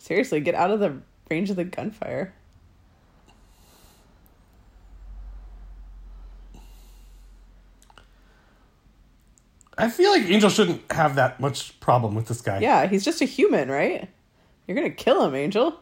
Seriously, 0.00 0.40
get 0.40 0.54
out 0.54 0.70
of 0.70 0.80
the 0.80 0.96
range 1.30 1.50
of 1.50 1.56
the 1.56 1.64
gunfire. 1.64 2.32
I 9.76 9.90
feel 9.90 10.10
like 10.10 10.22
Angel 10.24 10.48
shouldn't 10.48 10.90
have 10.90 11.14
that 11.16 11.38
much 11.38 11.78
problem 11.80 12.14
with 12.14 12.28
this 12.28 12.40
guy. 12.40 12.60
Yeah, 12.60 12.86
he's 12.86 13.04
just 13.04 13.20
a 13.20 13.26
human, 13.26 13.70
right? 13.70 14.08
You're 14.66 14.74
gonna 14.74 14.90
kill 14.90 15.22
him, 15.24 15.34
Angel. 15.34 15.78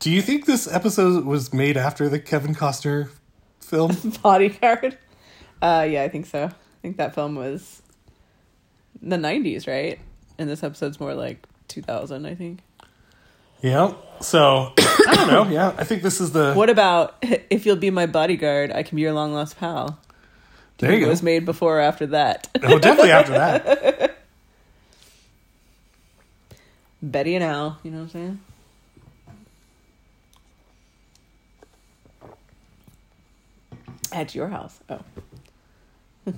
Do 0.00 0.10
you 0.10 0.20
think 0.20 0.46
this 0.46 0.66
episode 0.72 1.24
was 1.24 1.52
made 1.52 1.76
after 1.76 2.08
the 2.08 2.18
Kevin 2.18 2.54
Costner 2.56 3.08
film? 3.60 3.96
Bodyguard. 4.22 4.98
Uh, 5.62 5.86
yeah, 5.88 6.02
I 6.02 6.08
think 6.08 6.26
so. 6.26 6.50
Think 6.88 6.96
that 6.96 7.14
film 7.14 7.34
was 7.34 7.82
the 9.02 9.16
'90s, 9.16 9.68
right? 9.68 9.98
And 10.38 10.48
this 10.48 10.62
episode's 10.62 10.98
more 10.98 11.12
like 11.14 11.46
2000, 11.68 12.24
I 12.24 12.34
think. 12.34 12.60
yeah. 13.60 13.92
So 14.20 14.72
I 14.78 15.14
don't 15.14 15.28
know. 15.28 15.46
Yeah, 15.48 15.74
I 15.76 15.84
think 15.84 16.02
this 16.02 16.18
is 16.18 16.32
the. 16.32 16.54
What 16.54 16.70
about 16.70 17.16
if 17.50 17.66
you'll 17.66 17.76
be 17.76 17.90
my 17.90 18.06
bodyguard? 18.06 18.72
I 18.72 18.82
can 18.84 18.96
be 18.96 19.02
your 19.02 19.12
long 19.12 19.34
lost 19.34 19.58
pal. 19.58 19.98
there 20.78 20.92
you 20.92 20.96
It 20.96 21.00
go. 21.00 21.08
was 21.08 21.22
made 21.22 21.44
before 21.44 21.76
or 21.78 21.82
after 21.82 22.06
that. 22.06 22.48
oh, 22.62 22.78
definitely 22.78 23.10
after 23.12 23.32
that. 23.32 24.16
Betty 27.02 27.34
and 27.34 27.44
Al, 27.44 27.78
you 27.82 27.90
know 27.90 27.98
what 27.98 28.04
I'm 28.04 28.08
saying? 28.10 28.40
At 34.12 34.34
your 34.34 34.48
house. 34.48 34.80
Oh. 34.88 35.00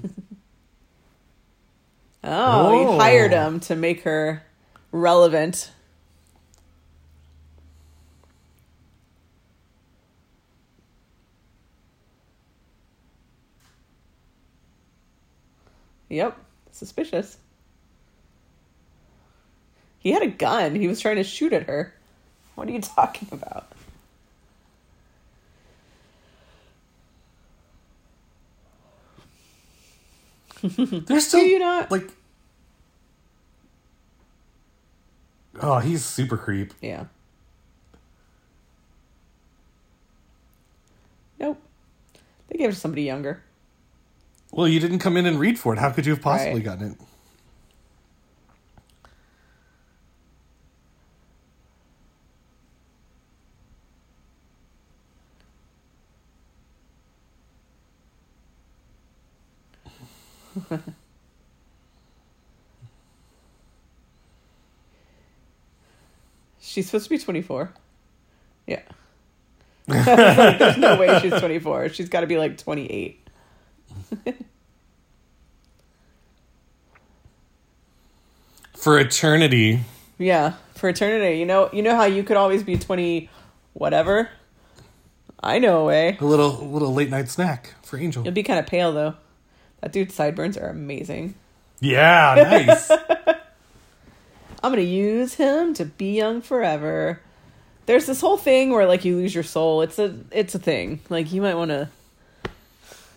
oh, 2.25 2.31
Oh. 2.69 2.93
he 2.93 2.99
hired 2.99 3.33
him 3.33 3.61
to 3.61 3.77
make 3.77 4.03
her 4.03 4.43
relevant. 4.93 5.71
Yep, 16.09 16.37
suspicious. 16.73 17.39
He 19.99 20.11
had 20.13 20.23
a 20.23 20.29
gun. 20.29 20.75
He 20.75 20.89
was 20.89 21.01
trying 21.01 21.17
to 21.17 21.25
shoot 21.25 21.53
at 21.53 21.65
her. 21.65 21.95
What 22.55 22.69
are 22.69 22.73
you 22.73 22.81
talking 22.81 23.29
about? 23.31 23.71
There's 31.07 31.27
still 31.27 31.41
Do 31.41 31.47
you 31.47 31.59
not? 31.59 31.91
like. 31.91 32.09
Oh, 35.63 35.79
he's 35.79 36.05
super 36.05 36.37
creep. 36.37 36.73
Yeah. 36.81 37.05
Nope. 41.39 41.61
They 42.49 42.59
gave 42.59 42.71
it 42.71 42.73
to 42.75 42.79
somebody 42.79 43.03
younger. 43.03 43.43
Well, 44.53 44.69
you 44.69 44.81
didn't 44.81 44.99
come 44.99 45.17
in 45.17 45.27
and 45.27 45.39
read 45.39 45.59
for 45.59 45.73
it. 45.73 45.79
How 45.79 45.91
could 45.91 46.07
you 46.07 46.13
have 46.13 46.23
possibly 46.23 46.55
Right. 46.55 46.65
gotten 46.65 46.93
it? 46.93 46.99
She's 66.61 66.87
supposed 66.87 67.05
to 67.05 67.11
be 67.11 67.19
24. 67.19 67.73
Yeah. 68.67 68.83
Like, 69.89 70.05
There's 70.59 70.77
no 70.79 70.99
way 71.01 71.19
she's 71.21 71.33
24. 71.33 71.89
She's 71.89 72.09
got 72.09 72.21
to 72.21 72.29
be 72.29 72.39
like 72.39 72.57
28. 72.59 73.29
For 78.77 78.99
eternity. 78.99 79.81
Yeah, 80.17 80.55
for 80.75 80.89
eternity. 80.89 81.39
You 81.39 81.45
know, 81.45 81.69
you 81.71 81.83
know 81.83 81.95
how 81.97 82.05
you 82.05 82.23
could 82.23 82.39
always 82.39 82.63
be 82.63 82.79
20 82.79 83.29
whatever? 83.75 84.31
I 85.43 85.59
know 85.59 85.83
a 85.83 85.85
way. 85.85 86.17
A 86.19 86.25
little 86.25 86.67
little 86.67 86.95
late 86.95 87.11
night 87.11 87.29
snack 87.29 87.75
for 87.83 87.99
Angel. 87.99 88.25
You'll 88.25 88.33
be 88.33 88.43
kind 88.43 88.59
of 88.59 88.67
pale 88.67 88.93
though. 88.93 89.17
That 89.81 89.93
dude's 89.93 90.15
sideburns 90.15 90.57
are 90.57 90.69
amazing. 90.69 91.35
Yeah, 91.81 92.35
nice. 92.67 92.91
I'm 94.63 94.71
gonna 94.71 94.83
use 94.83 95.35
him 95.35 95.73
to 95.75 95.85
be 95.87 96.17
young 96.17 96.43
forever. 96.43 97.21
There's 97.87 98.07
this 98.07 98.21
whole 98.21 98.37
thing 98.37 98.71
where 98.71 98.87
like 98.87 99.05
you 99.05 99.17
lose 99.17 99.35
your 99.35 99.45
soul. 99.45 99.81
It's 99.83 99.99
a 99.99 100.15
it's 100.31 100.55
a 100.55 100.59
thing. 100.59 101.01
Like 101.09 101.33
you 101.33 101.41
might 101.41 101.55
want 101.55 101.71
to 101.71 101.89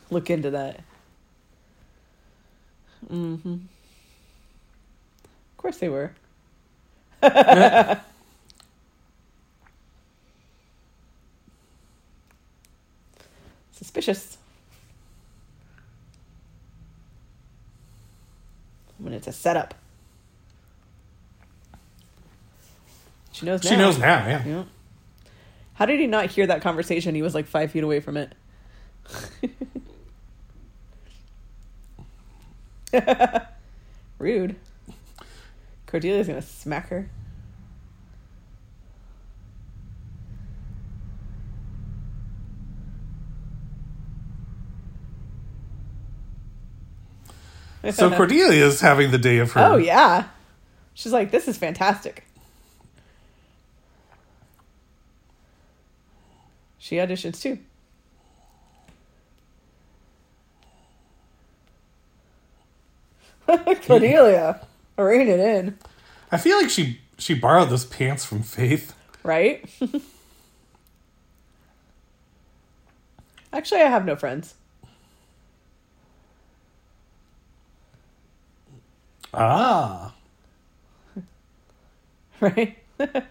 look 0.09 0.29
into 0.29 0.51
that. 0.51 0.79
Mm-hmm. 3.11 3.53
Of 3.53 3.59
course 5.57 5.77
they 5.77 5.89
were. 5.89 6.13
Suspicious. 13.73 14.37
When 19.03 19.13
it's 19.13 19.27
a 19.27 19.33
setup. 19.33 19.75
She 23.33 23.45
knows 23.45 23.61
now. 23.63 23.69
she 23.69 23.75
knows 23.75 23.99
now, 23.99 24.25
yeah. 24.25 24.45
Yeah. 24.45 24.63
How 25.73 25.85
did 25.85 25.99
he 25.99 26.07
not 26.07 26.27
hear 26.27 26.47
that 26.47 26.61
conversation? 26.61 27.13
He 27.15 27.21
was 27.21 27.35
like 27.35 27.45
five 27.45 27.71
feet 27.71 27.83
away 27.83 27.99
from 27.99 28.15
it. 28.15 28.33
Rude. 34.19 34.55
Cordelia's 35.85 36.27
gonna 36.27 36.41
smack 36.41 36.87
her. 36.87 37.09
So 47.91 48.09
Cordelia's 48.15 48.79
having 48.81 49.11
the 49.11 49.17
day 49.17 49.39
of 49.39 49.51
her. 49.53 49.61
Oh 49.61 49.77
yeah. 49.77 50.25
She's 50.93 51.11
like, 51.11 51.31
this 51.31 51.47
is 51.47 51.57
fantastic. 51.57 52.25
She 56.77 56.97
auditions 56.97 57.41
too. 57.41 57.59
Cordelia, 63.85 64.61
rein 64.97 65.27
it 65.27 65.39
in, 65.39 65.77
I 66.31 66.37
feel 66.37 66.57
like 66.61 66.69
she 66.69 66.99
she 67.17 67.33
borrowed 67.33 67.69
those 67.69 67.85
pants 67.85 68.25
from 68.25 68.41
Faith. 68.43 68.93
right? 69.23 69.63
Actually, 73.53 73.81
I 73.81 73.89
have 73.89 74.05
no 74.05 74.15
friends. 74.15 74.55
Ah. 79.33 80.13
Right? 82.39 82.77
it's 82.99 83.25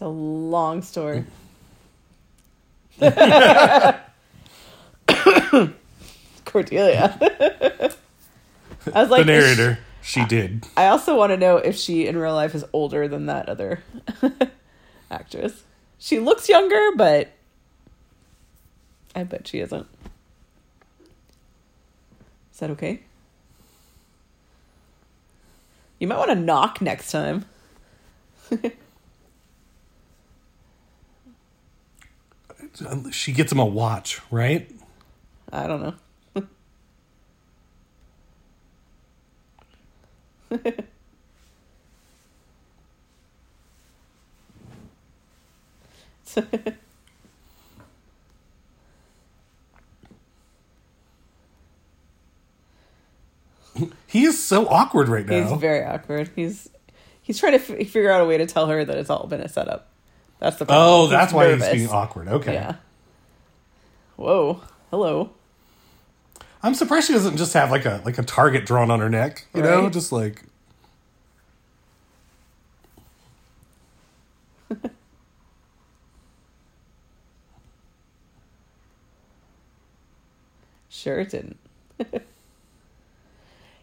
a 0.00 0.08
long 0.08 0.82
story. 0.82 1.24
Cordelia. 6.44 7.18
I 7.20 7.90
was 9.02 9.10
like, 9.10 9.26
the 9.26 9.32
is 9.32 9.44
she- 9.44 9.56
narrator. 9.56 9.78
She 10.04 10.24
did. 10.26 10.66
I 10.76 10.88
also 10.88 11.16
want 11.16 11.30
to 11.30 11.36
know 11.36 11.58
if 11.58 11.76
she 11.76 12.08
in 12.08 12.16
real 12.16 12.34
life 12.34 12.56
is 12.56 12.64
older 12.72 13.06
than 13.06 13.26
that 13.26 13.48
other 13.48 13.84
actress. 15.12 15.62
She 15.98 16.18
looks 16.18 16.48
younger, 16.48 16.90
but 16.96 17.30
I 19.14 19.24
bet 19.24 19.46
she 19.48 19.60
isn't. 19.60 19.86
Is 22.52 22.58
that 22.58 22.70
okay? 22.70 23.00
You 25.98 26.06
might 26.08 26.18
want 26.18 26.30
to 26.30 26.36
knock 26.36 26.80
next 26.80 27.10
time. 27.10 27.44
She 33.10 33.32
gets 33.32 33.52
him 33.52 33.58
a 33.58 33.66
watch, 33.66 34.20
right? 34.30 34.70
I 35.52 35.66
don't 35.66 35.82
know. 35.82 35.94
He 54.12 54.24
is 54.24 54.42
so 54.42 54.68
awkward 54.68 55.08
right 55.08 55.24
now. 55.26 55.42
He's 55.48 55.58
very 55.58 55.82
awkward. 55.84 56.30
He's 56.36 56.68
he's 57.22 57.38
trying 57.38 57.52
to 57.52 57.58
f- 57.58 57.88
figure 57.88 58.10
out 58.10 58.20
a 58.20 58.26
way 58.26 58.36
to 58.36 58.44
tell 58.46 58.66
her 58.66 58.84
that 58.84 58.96
it's 58.98 59.08
all 59.08 59.26
been 59.26 59.40
a 59.40 59.48
setup. 59.48 59.88
That's 60.38 60.56
the 60.56 60.66
problem. 60.66 60.86
oh, 60.86 61.02
He's 61.04 61.10
that's 61.12 61.32
why 61.32 61.46
nervous. 61.46 61.68
he's 61.70 61.82
being 61.82 61.90
awkward. 61.90 62.28
Okay. 62.28 62.52
Yeah. 62.52 62.74
Whoa. 64.16 64.60
Hello. 64.90 65.30
I'm 66.62 66.74
surprised 66.74 67.06
she 67.06 67.14
doesn't 67.14 67.38
just 67.38 67.54
have 67.54 67.70
like 67.70 67.86
a 67.86 68.02
like 68.04 68.18
a 68.18 68.22
target 68.22 68.66
drawn 68.66 68.90
on 68.90 69.00
her 69.00 69.08
neck. 69.08 69.46
You 69.54 69.62
know, 69.62 69.88
just 69.88 70.12
like 70.12 70.42
Sure 80.88 81.20
it 81.20 81.30
didn't. 81.30 81.58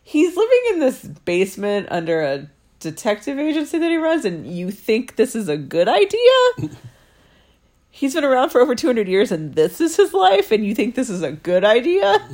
He's 0.09 0.35
living 0.35 0.61
in 0.71 0.79
this 0.79 1.03
basement 1.03 1.87
under 1.91 2.23
a 2.23 2.49
detective 2.79 3.37
agency 3.37 3.77
that 3.77 3.91
he 3.91 3.97
runs, 3.97 4.25
and 4.25 4.47
you 4.47 4.71
think 4.71 5.17
this 5.17 5.35
is 5.35 5.47
a 5.47 5.55
good 5.55 5.87
idea? 5.87 6.31
He's 7.91 8.15
been 8.15 8.23
around 8.23 8.49
for 8.49 8.59
over 8.59 8.73
200 8.73 9.07
years, 9.07 9.31
and 9.31 9.53
this 9.53 9.79
is 9.79 9.97
his 9.97 10.11
life, 10.11 10.51
and 10.51 10.65
you 10.65 10.73
think 10.73 10.95
this 10.95 11.11
is 11.11 11.21
a 11.21 11.31
good 11.31 11.63
idea? 11.63 12.27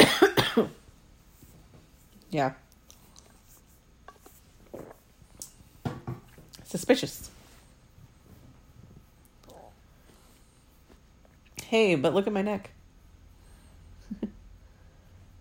yeah. 2.30 2.52
Suspicious. 6.64 7.30
Hey, 11.64 11.96
but 11.96 12.14
look 12.14 12.26
at 12.26 12.32
my 12.32 12.40
neck. 12.40 12.73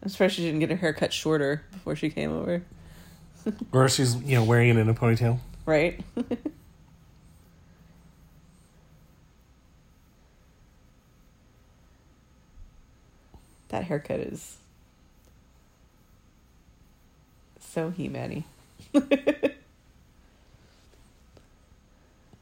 I'm 0.03 0.09
surprised 0.09 0.35
she 0.35 0.41
didn't 0.43 0.59
get 0.59 0.69
her 0.69 0.75
hair 0.75 0.91
cut 0.91 1.13
shorter 1.13 1.63
before 1.71 1.95
she 1.95 2.09
came 2.09 2.33
over. 2.33 2.61
or 3.71 3.87
she's 3.87 4.15
you 4.17 4.35
know 4.35 4.43
wearing 4.43 4.67
it 4.69 4.75
in 4.75 4.89
a 4.89 4.93
ponytail. 4.93 5.39
Right? 5.65 6.03
that 13.69 13.85
haircut 13.85 14.19
is 14.19 14.57
so 17.73 17.89
he 17.91 18.09
manny. 18.09 18.43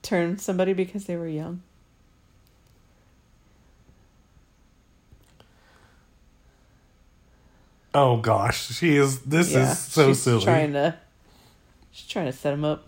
Turn 0.02 0.40
somebody 0.40 0.74
because 0.74 1.06
they 1.06 1.16
were 1.16 1.28
young. 1.28 1.62
Oh 7.94 8.18
gosh, 8.18 8.68
she 8.76 8.96
is. 8.96 9.20
This 9.22 9.52
Yeah, 9.52 9.72
is 9.72 9.80
so 9.80 10.08
she's 10.10 10.22
silly. 10.22 10.44
Trying 10.44 10.74
to, 10.74 10.98
she's 11.92 12.08
trying 12.08 12.26
to 12.28 12.32
set 12.34 12.54
him 12.54 12.64
up. 12.66 12.88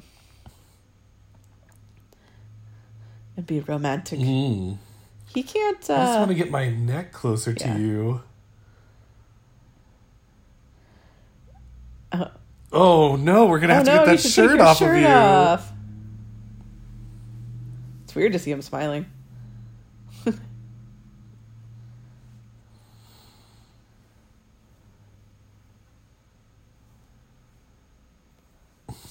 and 3.36 3.48
be 3.48 3.60
romantic. 3.62 4.20
Mm. 4.20 4.78
He 5.34 5.42
can't. 5.42 5.78
I 5.78 5.80
just 5.80 5.90
want 5.90 6.24
Uh, 6.24 6.26
to 6.28 6.34
get 6.36 6.52
my 6.52 6.70
neck 6.70 7.12
closer 7.12 7.52
yeah. 7.52 7.74
to 7.74 7.80
you. 7.82 8.22
uh, 12.12 12.26
Oh 12.72 13.16
no, 13.16 13.46
we're 13.48 13.60
gonna 13.60 13.74
oh 13.74 13.78
have 13.78 13.86
no, 13.86 14.06
to 14.06 14.12
get 14.12 14.20
that 14.20 14.30
shirt 14.30 14.60
off 14.60 14.78
shirt 14.78 14.96
of 14.98 15.02
you. 15.02 15.08
off. 15.08 15.72
It's 18.04 18.16
weird 18.16 18.34
to 18.34 18.40
see 18.40 18.52
him 18.52 18.62
smiling. 18.62 19.08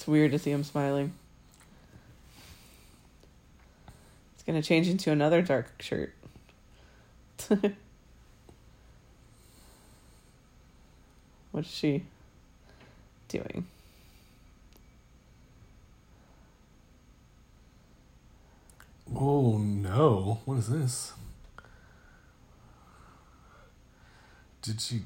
It's 0.03 0.09
weird 0.09 0.33
to 0.33 0.39
see 0.41 0.51
him 0.51 0.65
smiling. 0.65 1.13
It's 4.35 4.43
gonna 4.43 4.61
change 4.61 4.89
into 4.89 5.13
another 5.13 5.43
dark 5.43 5.81
shirt. 5.81 6.13
What's 11.53 11.71
she 11.71 12.03
doing? 13.29 13.69
Oh 19.15 19.57
no, 19.59 20.41
what 20.47 20.59
is 20.59 20.69
this? 20.69 21.13
Did 24.63 24.81
she 24.81 25.03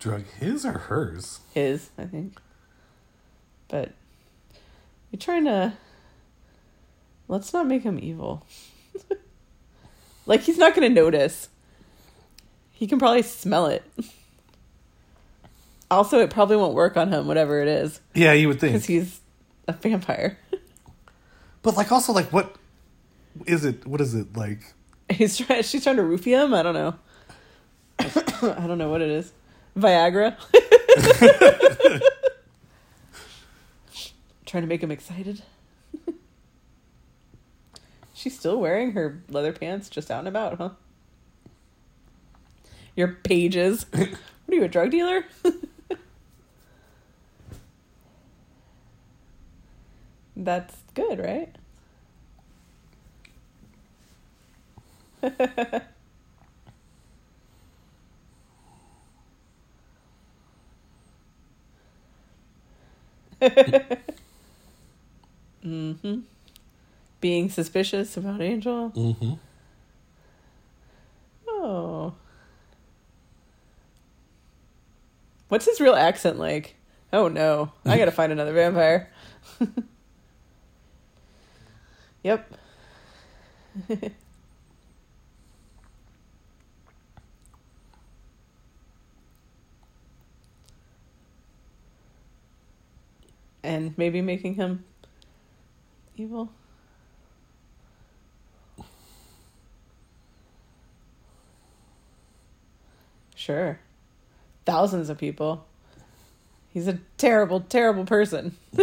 drug 0.00 0.24
his 0.40 0.66
or 0.66 0.72
hers? 0.72 1.38
his, 1.52 1.90
I 1.96 2.06
think. 2.06 2.40
But 3.68 3.92
you're 5.10 5.18
trying 5.20 5.44
to 5.44 5.72
let's 7.28 7.52
not 7.52 7.66
make 7.66 7.82
him 7.82 7.98
evil. 8.00 8.46
like 10.26 10.40
he's 10.42 10.58
not 10.58 10.74
going 10.74 10.88
to 10.88 10.94
notice. 10.94 11.48
He 12.72 12.86
can 12.86 12.98
probably 12.98 13.22
smell 13.22 13.66
it. 13.66 13.82
Also, 15.90 16.18
it 16.20 16.30
probably 16.30 16.56
won't 16.56 16.74
work 16.74 16.96
on 16.96 17.12
him, 17.12 17.26
whatever 17.26 17.60
it 17.62 17.68
is, 17.68 18.00
Yeah, 18.14 18.32
you 18.32 18.48
would 18.48 18.58
think. 18.58 18.72
because 18.72 18.86
he's 18.86 19.20
a 19.68 19.72
vampire. 19.72 20.38
But 21.62 21.76
like, 21.78 21.90
also 21.90 22.12
like, 22.12 22.30
what 22.30 22.56
is 23.46 23.64
it? 23.64 23.86
What 23.86 24.02
is 24.02 24.14
it 24.14 24.36
like? 24.36 24.74
He's 25.08 25.38
trying. 25.38 25.62
She's 25.62 25.82
trying 25.82 25.96
to 25.96 26.02
roofie 26.02 26.32
him. 26.38 26.52
I 26.52 26.62
don't 26.62 26.74
know. 26.74 26.94
I 27.98 28.66
don't 28.66 28.76
know 28.76 28.90
what 28.90 29.00
it 29.00 29.08
is. 29.08 29.32
Viagra. 29.74 30.36
trying 34.54 34.62
to 34.62 34.68
make 34.68 34.84
him 34.84 34.92
excited. 34.92 35.42
She's 38.14 38.38
still 38.38 38.60
wearing 38.60 38.92
her 38.92 39.20
leather 39.28 39.52
pants, 39.52 39.88
just 39.88 40.12
out 40.12 40.20
and 40.20 40.28
about, 40.28 40.58
huh? 40.58 40.70
Your 42.94 43.08
pages. 43.08 43.86
What 44.46 44.52
are 44.52 44.58
you, 44.58 44.64
a 44.64 44.68
drug 44.68 44.90
dealer? 44.90 45.24
That's 50.36 50.76
good, 50.94 51.18
right? 51.18 51.56
Hmm 65.64 66.20
Being 67.20 67.50
suspicious 67.50 68.16
about 68.16 68.40
Angel. 68.40 68.90
Mm-hmm. 68.90 69.32
Oh. 71.48 72.14
What's 75.48 75.64
his 75.64 75.80
real 75.80 75.94
accent 75.94 76.38
like? 76.38 76.74
Oh 77.12 77.28
no. 77.28 77.72
I 77.86 77.96
gotta 77.96 78.10
find 78.10 78.30
another 78.30 78.52
vampire. 78.52 79.10
yep. 82.22 82.52
and 93.62 93.96
maybe 93.96 94.20
making 94.20 94.56
him 94.56 94.84
evil? 96.16 96.50
Sure. 103.34 103.78
Thousands 104.64 105.10
of 105.10 105.18
people. 105.18 105.66
He's 106.72 106.88
a 106.88 106.98
terrible, 107.18 107.60
terrible 107.60 108.04
person. 108.04 108.56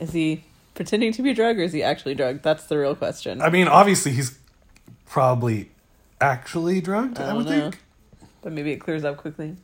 is 0.00 0.12
he 0.12 0.44
pretending 0.74 1.12
to 1.12 1.22
be 1.22 1.32
drugged 1.32 1.60
or 1.60 1.62
is 1.62 1.72
he 1.72 1.82
actually 1.82 2.14
drugged? 2.14 2.42
That's 2.42 2.66
the 2.66 2.78
real 2.78 2.94
question. 2.94 3.40
I 3.40 3.48
mean, 3.48 3.68
obviously, 3.68 4.12
he's 4.12 4.38
probably 5.06 5.70
actually 6.20 6.80
drugged, 6.80 7.18
I, 7.18 7.30
I 7.30 7.32
would 7.34 7.46
know. 7.46 7.70
think. 7.70 7.78
But 8.42 8.52
maybe 8.52 8.72
it 8.72 8.78
clears 8.78 9.04
up 9.04 9.16
quickly. 9.16 9.56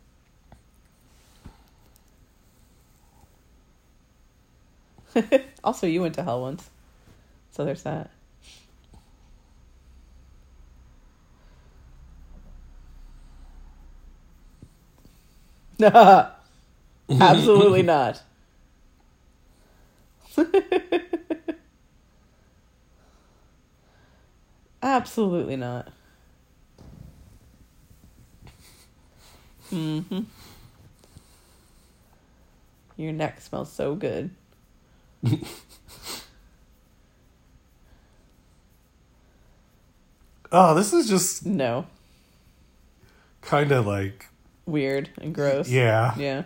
also, 5.64 5.86
you 5.86 6.02
went 6.02 6.14
to 6.14 6.22
hell 6.22 6.42
once. 6.42 6.70
So 7.52 7.64
there's 7.64 7.82
that. 7.82 8.10
Absolutely 17.10 17.82
not. 17.82 18.22
Absolutely 24.82 25.56
not. 25.56 25.88
Mm-hmm. 29.72 30.20
Your 32.96 33.12
neck 33.12 33.40
smells 33.40 33.70
so 33.72 33.94
good. 33.94 34.30
Oh, 40.52 40.74
this 40.74 40.92
is 40.92 41.08
just 41.08 41.44
No. 41.44 41.86
kind 43.42 43.72
of 43.72 43.86
like, 43.86 44.26
Weird 44.64 45.10
and 45.20 45.34
gross. 45.34 45.68
yeah. 45.68 46.14
Yeah. 46.16 46.42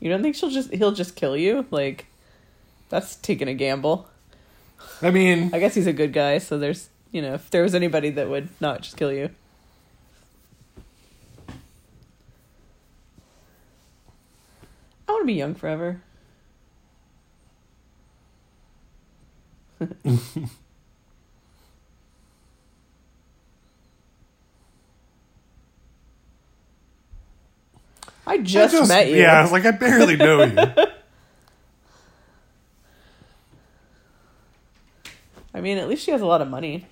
You 0.00 0.08
don't 0.10 0.22
think 0.22 0.36
she'll 0.36 0.50
just 0.50 0.72
he'll 0.72 0.92
just 0.92 1.16
kill 1.16 1.36
you? 1.36 1.66
Like 1.72 2.06
that's 2.88 3.16
taking 3.16 3.48
a 3.48 3.54
gamble. 3.54 4.08
I 5.02 5.10
mean, 5.10 5.50
I 5.52 5.58
guess 5.58 5.74
he's 5.74 5.88
a 5.88 5.92
good 5.92 6.12
guy, 6.12 6.38
so 6.38 6.56
there's 6.58 6.88
you 7.10 7.20
know, 7.22 7.34
if 7.34 7.50
there 7.50 7.62
was 7.64 7.74
anybody 7.74 8.10
that 8.10 8.28
would 8.28 8.48
not 8.60 8.82
just 8.82 8.96
kill 8.96 9.12
you. 9.12 9.30
I 15.08 15.12
want 15.12 15.17
to 15.17 15.17
be 15.28 15.34
young 15.34 15.54
forever. 15.54 16.02
I 28.26 28.38
just, 28.38 28.74
I 28.74 28.86
met 28.86 29.08
you. 29.08 29.16
Yeah, 29.16 29.38
I 29.38 29.42
was 29.42 29.52
like, 29.52 29.64
I 29.64 29.70
barely 29.70 30.16
know 30.16 30.42
you. 30.42 30.58
I 35.54 35.60
mean, 35.60 35.78
at 35.78 35.88
least 35.88 36.04
she 36.04 36.10
has 36.10 36.20
a 36.20 36.26
lot 36.26 36.42
of 36.42 36.48
money. 36.48 36.86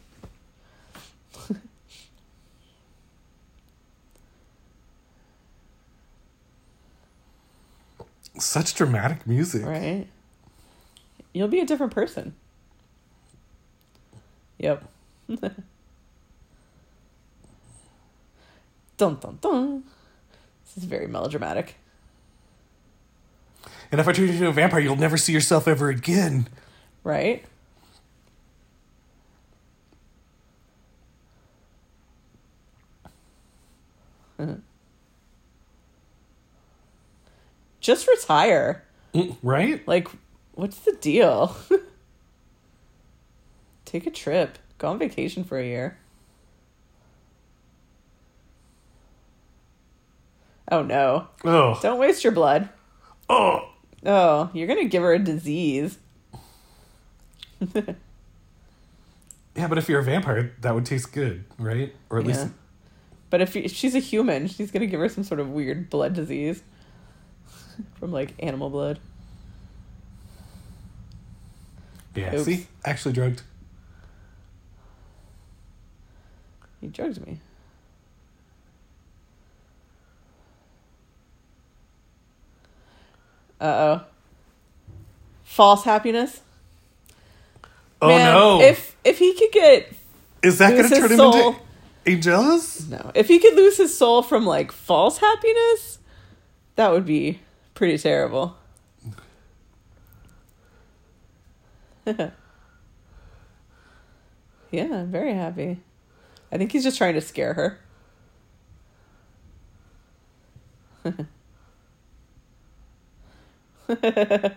Such 8.56 8.74
dramatic 8.74 9.26
music. 9.26 9.66
Right. 9.66 10.06
You'll 11.34 11.46
be 11.48 11.60
a 11.60 11.66
different 11.66 11.92
person. 11.92 12.34
Yep. 14.56 14.82
dun 18.96 19.16
dun 19.16 19.38
dun. 19.42 19.84
This 20.64 20.78
is 20.78 20.84
very 20.84 21.06
melodramatic. 21.06 21.74
And 23.92 24.00
if 24.00 24.08
I 24.08 24.12
turn 24.12 24.24
you 24.24 24.32
into 24.32 24.48
a 24.48 24.52
vampire, 24.52 24.80
you'll 24.80 24.96
never 24.96 25.18
see 25.18 25.34
yourself 25.34 25.68
ever 25.68 25.90
again. 25.90 26.48
Right? 27.04 27.44
Just 37.86 38.08
retire. 38.08 38.82
Mm, 39.14 39.36
Right? 39.44 39.86
Like, 39.86 40.08
what's 40.54 40.78
the 40.80 40.90
deal? 41.00 41.56
Take 43.84 44.08
a 44.08 44.10
trip. 44.10 44.58
Go 44.78 44.88
on 44.88 44.98
vacation 44.98 45.44
for 45.44 45.56
a 45.56 45.64
year. 45.64 45.96
Oh 50.68 50.82
no. 50.82 51.28
Oh. 51.44 51.78
Don't 51.80 52.00
waste 52.00 52.24
your 52.24 52.32
blood. 52.32 52.70
Oh. 53.30 53.68
Oh, 54.04 54.50
you're 54.52 54.66
going 54.66 54.82
to 54.82 54.88
give 54.88 55.04
her 55.04 55.12
a 55.12 55.20
disease. 55.20 55.98
Yeah, 59.54 59.68
but 59.68 59.78
if 59.78 59.88
you're 59.88 60.00
a 60.00 60.04
vampire, 60.04 60.52
that 60.60 60.74
would 60.74 60.84
taste 60.84 61.14
good, 61.14 61.44
right? 61.58 61.94
Or 62.10 62.18
at 62.18 62.26
Yeah. 62.26 62.32
least. 62.32 62.48
But 63.30 63.40
if, 63.40 63.56
if 63.56 63.72
she's 63.72 63.94
a 63.94 64.00
human, 64.00 64.48
she's 64.48 64.70
going 64.70 64.82
to 64.82 64.86
give 64.86 65.00
her 65.00 65.08
some 65.08 65.24
sort 65.24 65.40
of 65.40 65.48
weird 65.48 65.88
blood 65.88 66.12
disease 66.12 66.62
from 67.98 68.12
like 68.12 68.32
animal 68.38 68.70
blood. 68.70 68.98
Yeah, 72.14 72.34
Oops. 72.34 72.44
see? 72.44 72.66
Actually 72.84 73.12
drugged. 73.12 73.42
He 76.80 76.88
drugged 76.88 77.24
me. 77.26 77.40
Uh 83.60 83.64
oh. 83.64 84.04
False 85.44 85.84
happiness. 85.84 86.40
Oh 88.02 88.08
Man, 88.08 88.32
no. 88.32 88.60
If 88.60 88.96
if 89.04 89.18
he 89.18 89.34
could 89.34 89.52
get 89.52 89.92
Is 90.42 90.58
that 90.58 90.76
going 90.76 90.88
to 90.88 90.94
turn 90.94 91.10
him 91.10 91.16
soul- 91.16 91.34
into 91.34 91.60
Angelus? 92.06 92.86
no, 92.88 93.10
if 93.14 93.28
he 93.28 93.38
could 93.38 93.54
lose 93.54 93.76
his 93.78 93.96
soul 93.96 94.22
from 94.22 94.44
like 94.44 94.70
false 94.72 95.18
happiness, 95.18 95.98
that 96.76 96.90
would 96.90 97.06
be 97.06 97.40
pretty 97.76 97.98
terrible. 97.98 98.56
yeah, 102.06 102.32
I'm 104.72 105.10
very 105.12 105.34
happy. 105.34 105.78
I 106.50 106.58
think 106.58 106.72
he's 106.72 106.82
just 106.82 106.98
trying 106.98 107.14
to 107.14 107.20
scare 107.20 107.54
her. 107.54 107.78
I 113.88 114.56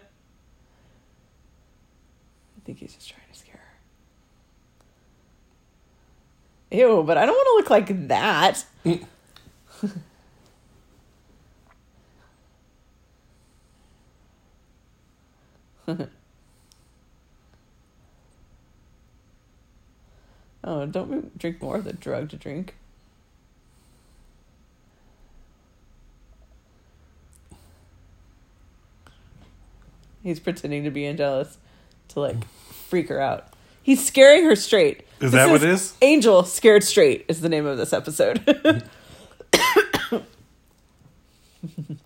think 2.66 2.80
he's 2.80 2.96
just 2.96 3.10
trying 3.10 3.28
to 3.32 3.38
scare 3.38 3.62
her. 6.72 6.78
Ew, 6.78 7.04
but 7.06 7.18
I 7.18 7.26
don't 7.26 7.36
want 7.36 7.48
to 7.48 7.56
look 7.56 7.70
like 7.70 8.08
that. 8.08 8.66
oh, 20.64 20.86
don't 20.86 21.38
drink 21.38 21.62
more 21.62 21.78
of 21.78 21.84
the 21.84 21.94
drug 21.94 22.30
to 22.30 22.38
drink. 22.38 22.76
He's 30.24 30.40
pretending 30.40 30.84
to 30.84 30.92
be 30.92 31.06
Angelus 31.06 31.58
to 32.10 32.20
like 32.20 32.46
freak 32.46 33.08
her 33.10 33.20
out. 33.22 33.54
He's 33.82 34.06
scaring 34.06 34.44
her 34.44 34.56
straight. 34.56 35.08
Is 35.20 35.32
This 35.32 35.32
that 35.32 35.50
what 35.50 35.64
it 35.64 35.70
is? 35.70 35.96
Angel 36.02 36.44
Scared 36.44 36.84
Straight 36.84 37.26
is 37.28 37.42
the 37.42 37.50
name 37.50 37.66
of 37.66 37.78
this 37.78 37.94
episode. 37.94 38.44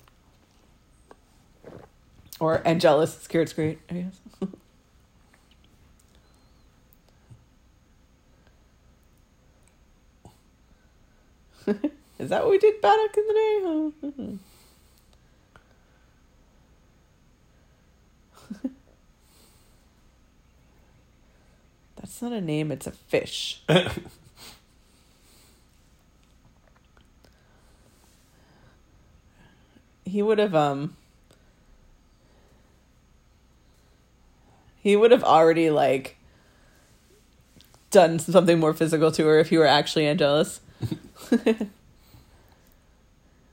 or 2.44 2.62
Angelus 2.68 3.18
Scared 3.22 3.48
Straight, 3.48 3.80
I 3.90 3.94
guess. 3.94 4.20
is 12.20 12.30
that 12.30 12.44
what 12.44 12.52
we 12.52 12.58
did 12.58 12.82
back 12.82 13.16
in 13.16 13.26
the 13.28 13.34
day? 13.34 14.38
That's 21.96 22.22
not 22.22 22.34
a 22.34 22.42
name, 22.42 22.74
it's 22.74 22.88
a 22.88 22.92
fish. 22.92 23.64
he 30.04 30.22
would 30.22 30.40
have 30.40 30.54
um 30.54 30.98
He 34.84 34.96
would 34.98 35.12
have 35.12 35.24
already 35.24 35.70
like 35.70 36.18
done 37.90 38.20
something 38.20 38.60
more 38.60 38.74
physical 38.74 39.14
to 39.14 39.26
her 39.26 39.40
if 39.40 39.48
he 39.48 39.58
were 39.58 39.66
actually 39.66 40.06
Angelus. 40.06 40.60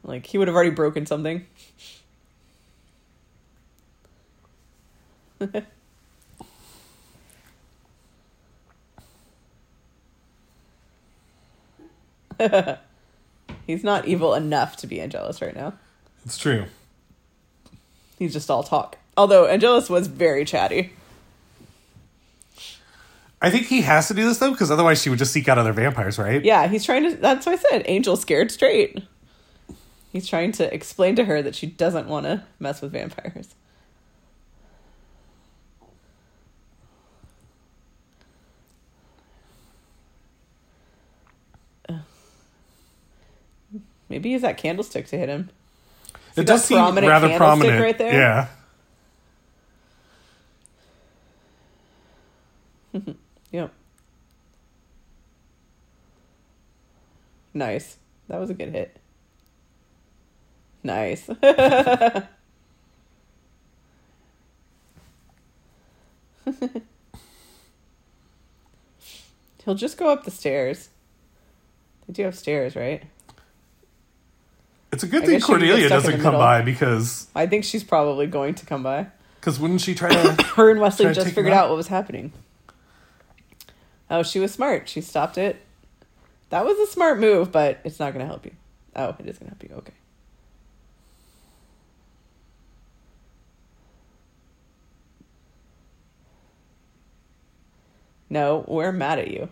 like 0.03 0.27
he 0.27 0.39
would 0.39 0.49
have 0.49 0.57
already 0.57 0.71
broken 0.71 1.07
something. 1.07 1.47
He's 13.67 13.85
not 13.85 14.09
evil 14.09 14.35
enough 14.35 14.77
to 14.79 14.89
be 14.89 15.01
Angelus 15.01 15.41
right 15.41 15.55
now. 15.55 15.75
It's 16.25 16.37
true. 16.37 16.65
He's 18.19 18.33
just 18.33 18.51
all 18.51 18.65
talk. 18.65 18.99
Although 19.17 19.47
Angelus 19.47 19.89
was 19.89 20.09
very 20.09 20.45
chatty. 20.45 20.93
I 23.43 23.51
think 23.51 23.67
he 23.67 23.81
has 23.83 24.09
to 24.09 24.15
do 24.15 24.25
this 24.27 24.39
though, 24.39 24.51
because 24.51 24.71
otherwise 24.71 25.01
she 25.01 25.09
would 25.09 25.19
just 25.19 25.33
seek 25.33 25.49
out 25.49 25.57
other 25.59 25.73
vampires, 25.73 26.19
right? 26.19 26.45
Yeah, 26.45 26.69
he's 26.69 26.85
trying 26.85 27.05
to. 27.05 27.17
That's 27.17 27.47
what 27.47 27.59
I 27.59 27.63
said. 27.71 27.83
Angel 27.87 28.17
scared 28.17 28.51
straight. 28.51 29.03
He's 30.13 30.29
trying 30.29 30.53
to 30.53 30.73
explain 30.75 31.17
to 31.17 31.25
her 31.25 31.41
that 31.41 31.55
she 31.55 31.67
doesn't 31.67 32.09
want 32.09 32.27
to 32.27 32.45
mess 32.59 32.83
with 32.83 32.93
vampires. 32.93 33.55
Maybe 44.09 44.31
use 44.31 44.43
that 44.43 44.59
candlestick 44.59 45.07
to 45.07 45.17
hit 45.17 45.29
him. 45.29 45.51
See 46.35 46.43
it 46.43 46.47
does 46.47 46.65
seem 46.65 46.79
rather 46.79 47.29
candlestick 47.29 47.37
prominent. 47.37 47.81
right 47.81 47.97
there? 47.97 48.13
Yeah. 48.13 48.49
Yep. 53.53 53.73
Nice. 57.55 57.97
That 58.29 58.39
was 58.39 58.51
a 58.51 58.55
good 58.55 58.71
hit. 58.71 58.97
Nice. 60.83 61.29
He'll 69.65 69.75
just 69.75 69.99
go 69.99 70.09
up 70.11 70.25
the 70.25 70.31
stairs. 70.31 70.89
They 72.07 72.13
do 72.15 72.23
have 72.25 72.35
stairs, 72.37 72.75
right? 72.75 73.03
It's 74.93 75.03
a 75.03 75.07
good 75.07 75.23
I 75.23 75.27
thing 75.27 75.35
guess 75.37 75.47
she 75.47 75.53
could 75.53 75.61
get 75.61 75.69
Cordelia 75.69 75.89
doesn't 75.89 76.21
come 76.21 76.35
by 76.35 76.63
because 76.63 77.29
I 77.35 77.47
think 77.47 77.65
she's 77.65 77.85
probably 77.85 78.27
going 78.27 78.55
to 78.57 78.67
come 78.67 78.83
by. 78.83 79.07
because 79.39 79.61
wouldn't 79.61 79.81
she 79.81 79.95
try 79.95 80.11
to? 80.11 80.43
Her 80.57 80.71
and 80.71 80.81
Wesley 80.81 81.13
just 81.13 81.29
figured 81.29 81.53
out? 81.53 81.65
out 81.65 81.69
what 81.71 81.77
was 81.77 81.89
happening. 81.89 82.33
Oh, 84.11 84.23
she 84.25 84.41
was 84.41 84.53
smart. 84.53 84.89
She 84.89 85.01
stopped 85.01 85.39
it. 85.39 85.65
That 86.51 86.65
was 86.65 86.79
a 86.79 86.87
smart 86.87 87.19
move, 87.19 87.51
but 87.53 87.81
it's 87.85 87.99
not 87.99 88.13
going 88.13 88.25
to 88.25 88.27
help 88.27 88.45
you. 88.45 88.53
Oh, 88.95 89.17
it 89.19 89.27
is 89.27 89.39
going 89.39 89.51
to 89.51 89.57
help 89.57 89.63
you. 89.63 89.71
Okay. 89.77 89.95
No, 98.29 98.65
we're 98.69 98.93
mad 98.93 99.19
at 99.19 99.29
you. 99.29 99.49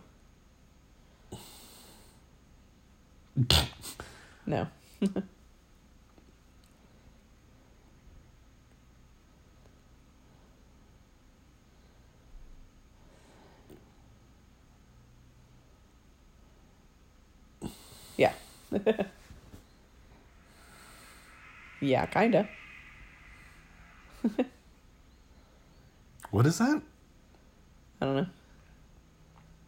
No. 4.47 4.67
Yeah. 21.81 22.07
kinda. 22.07 22.49
what 26.31 26.47
is 26.47 26.59
that? 26.59 26.83
I 28.01 28.05
don't 28.05 28.17
know. 28.17 28.27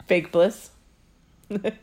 Fake 0.07 0.31
bliss. 0.31 0.71
but 1.47 1.75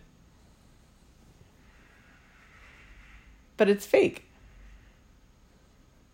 it's 3.59 3.87
fake. 3.87 4.25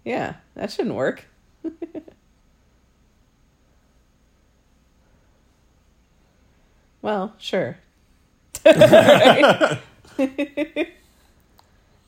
Yeah, 0.05 0.35
that 0.55 0.71
shouldn't 0.71 0.95
work. 0.95 1.25
well, 7.03 7.35
sure. 7.39 7.79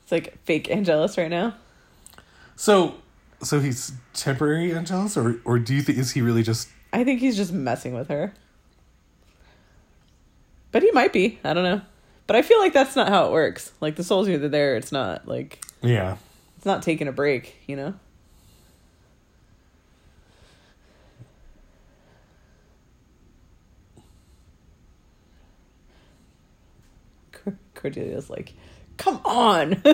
It's 0.06 0.12
like 0.12 0.40
fake 0.44 0.70
Angelus 0.70 1.18
right 1.18 1.28
now. 1.28 1.56
So, 2.54 2.94
so 3.42 3.58
he's 3.58 3.90
temporary 4.14 4.72
Angelus, 4.72 5.16
or 5.16 5.40
or 5.44 5.58
do 5.58 5.74
you 5.74 5.82
think 5.82 5.98
is 5.98 6.12
he 6.12 6.22
really 6.22 6.44
just? 6.44 6.68
I 6.92 7.02
think 7.02 7.18
he's 7.18 7.36
just 7.36 7.52
messing 7.52 7.92
with 7.92 8.06
her. 8.06 8.32
But 10.70 10.84
he 10.84 10.92
might 10.92 11.12
be. 11.12 11.40
I 11.42 11.54
don't 11.54 11.64
know. 11.64 11.80
But 12.28 12.36
I 12.36 12.42
feel 12.42 12.60
like 12.60 12.72
that's 12.72 12.94
not 12.94 13.08
how 13.08 13.26
it 13.26 13.32
works. 13.32 13.72
Like 13.80 13.96
the 13.96 14.04
soul's 14.04 14.28
either 14.28 14.48
there, 14.48 14.76
it's 14.76 14.92
not. 14.92 15.26
Like 15.26 15.58
Yeah. 15.82 16.18
it's 16.56 16.66
not 16.66 16.82
taking 16.84 17.08
a 17.08 17.12
break, 17.12 17.56
you 17.66 17.74
know? 17.74 17.94
Cor- 27.32 27.58
Cordelia's 27.74 28.30
like, 28.30 28.54
come 28.96 29.20
on. 29.24 29.74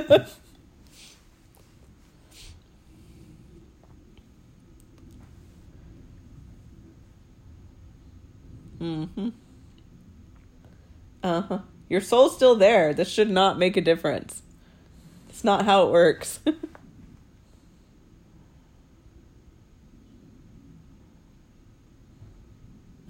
mm-hmm. 8.81 9.29
Uh-huh. 11.23 11.59
Your 11.89 12.01
soul's 12.01 12.35
still 12.35 12.55
there. 12.57 12.93
This 12.95 13.09
should 13.09 13.31
not 13.31 13.59
make 13.59 13.77
a 13.77 13.81
difference. 13.81 14.43
It's 15.29 15.45
not 15.45 15.65
how 15.65 15.87
it 15.87 15.93
works. 15.93 16.41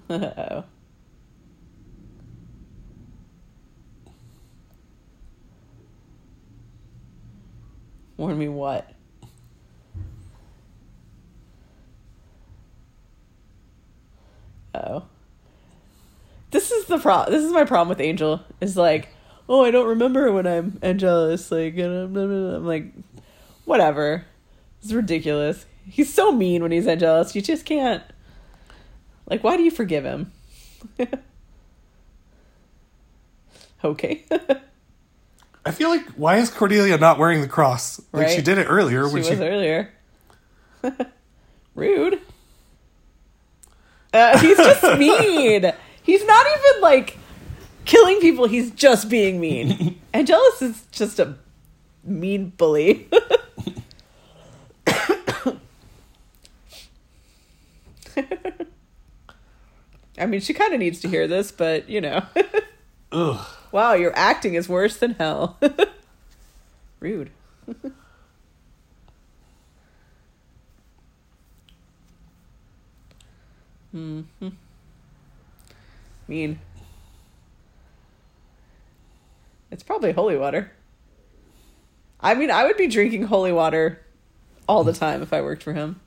Uh-oh. 0.09 0.65
Warn 8.23 8.37
me 8.37 8.47
what? 8.47 8.89
Oh. 14.73 15.03
This 16.51 16.71
is 16.71 16.85
the 16.85 16.99
pro. 16.99 17.25
This 17.25 17.43
is 17.43 17.51
my 17.51 17.65
problem 17.65 17.89
with 17.89 17.99
Angel. 17.99 18.39
Is 18.61 18.77
like, 18.77 19.09
oh, 19.49 19.65
I 19.65 19.71
don't 19.71 19.89
remember 19.89 20.31
when 20.31 20.47
I'm 20.47 20.79
Angelus. 20.81 21.51
Like, 21.51 21.77
I'm 21.77 22.65
like, 22.65 22.93
whatever. 23.65 24.23
It's 24.81 24.93
ridiculous. 24.93 25.65
He's 25.85 26.13
so 26.13 26.31
mean 26.31 26.61
when 26.61 26.71
he's 26.71 26.87
Angelus. 26.87 27.35
You 27.35 27.41
just 27.41 27.65
can't. 27.65 28.03
Like, 29.25 29.43
why 29.43 29.57
do 29.57 29.63
you 29.63 29.71
forgive 29.71 30.05
him? 30.05 30.31
okay. 33.83 34.23
I 35.65 35.71
feel 35.71 35.89
like 35.89 36.05
why 36.11 36.37
is 36.37 36.49
Cordelia 36.49 36.97
not 36.97 37.17
wearing 37.17 37.41
the 37.41 37.47
cross? 37.47 38.01
Like 38.11 38.29
she 38.29 38.41
did 38.41 38.57
it 38.57 38.65
earlier 38.65 39.07
she 39.07 39.13
when 39.13 39.21
was 39.23 39.27
she. 39.27 39.35
earlier. 39.35 39.93
Rude. 41.75 42.19
Uh, 44.13 44.37
he's 44.39 44.57
just 44.57 44.83
mean. 44.99 45.71
He's 46.03 46.25
not 46.25 46.45
even 46.45 46.81
like 46.81 47.17
killing 47.85 48.19
people. 48.19 48.45
He's 48.47 48.71
just 48.71 49.09
being 49.09 49.39
mean. 49.39 49.99
Angelus 50.13 50.61
is 50.61 50.85
just 50.91 51.19
a 51.19 51.35
mean 52.03 52.49
bully. 52.57 53.07
I 60.17 60.25
mean, 60.27 60.41
she 60.41 60.53
kind 60.53 60.73
of 60.73 60.79
needs 60.79 60.99
to 61.01 61.07
hear 61.07 61.27
this, 61.27 61.51
but 61.51 61.89
you 61.89 62.01
know. 62.01 62.23
Ugh. 63.11 63.45
Wow, 63.73 63.93
your 63.93 64.13
acting 64.15 64.53
is 64.53 64.69
worse 64.69 64.95
than 64.95 65.15
hell. 65.15 65.57
Rude. 67.01 67.31
hmm 73.91 74.21
Mean. 76.27 76.59
It's 79.69 79.83
probably 79.83 80.13
holy 80.13 80.37
water. 80.37 80.71
I 82.21 82.35
mean, 82.35 82.49
I 82.51 82.63
would 82.63 82.77
be 82.77 82.87
drinking 82.87 83.23
holy 83.23 83.51
water 83.51 83.99
all 84.69 84.85
the 84.85 84.93
time 84.93 85.21
if 85.21 85.33
I 85.33 85.41
worked 85.41 85.63
for 85.63 85.73
him. 85.73 85.99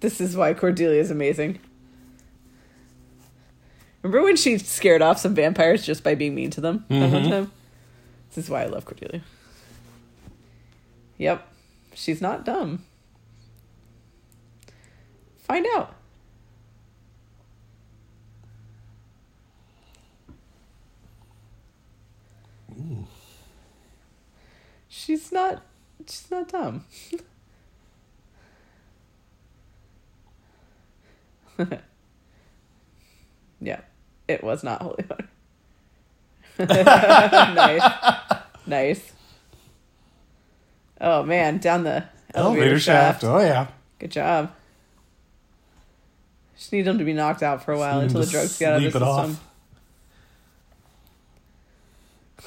This 0.00 0.20
is 0.20 0.36
why 0.36 0.54
Cordelia 0.54 1.00
is 1.00 1.10
amazing. 1.10 1.58
Remember 4.06 4.24
when 4.24 4.36
she 4.36 4.56
scared 4.58 5.02
off 5.02 5.18
some 5.18 5.34
vampires 5.34 5.84
just 5.84 6.04
by 6.04 6.14
being 6.14 6.36
mean 6.36 6.50
to 6.50 6.60
them 6.60 6.84
that 6.88 7.10
one 7.10 7.22
mm-hmm. 7.22 7.30
time? 7.30 7.52
This 8.28 8.44
is 8.44 8.50
why 8.50 8.62
I 8.62 8.66
love 8.66 8.84
Cordelia. 8.84 9.22
Yep. 11.18 11.44
She's 11.92 12.20
not 12.20 12.44
dumb. 12.44 12.84
Find 15.38 15.66
out. 15.74 15.96
She's 24.88 25.32
not 25.32 25.64
she's 26.06 26.30
not 26.30 26.46
dumb. 26.46 26.84
yeah. 33.60 33.80
It 34.28 34.42
was 34.42 34.62
not 34.64 34.82
holy 34.82 35.04
water. 35.08 35.28
nice. 36.58 37.82
Nice. 38.66 39.12
Oh 41.00 41.22
man, 41.22 41.58
down 41.58 41.84
the 41.84 42.04
oh, 42.34 42.40
elevator, 42.40 42.60
Elevator 42.62 42.78
shaft. 42.80 43.20
shaft. 43.20 43.24
Oh 43.24 43.38
yeah. 43.40 43.66
Good 43.98 44.10
job. 44.10 44.52
Just 46.56 46.72
need 46.72 46.86
him 46.86 46.98
to 46.98 47.04
be 47.04 47.12
knocked 47.12 47.42
out 47.42 47.62
for 47.64 47.72
a 47.72 47.78
while 47.78 48.00
until 48.00 48.20
the 48.22 48.26
drugs 48.26 48.58
get 48.58 48.72
out 48.72 48.82
of 48.82 48.82
the 48.84 48.90
sleep 48.90 49.02
it 49.02 49.06
off. 49.06 49.26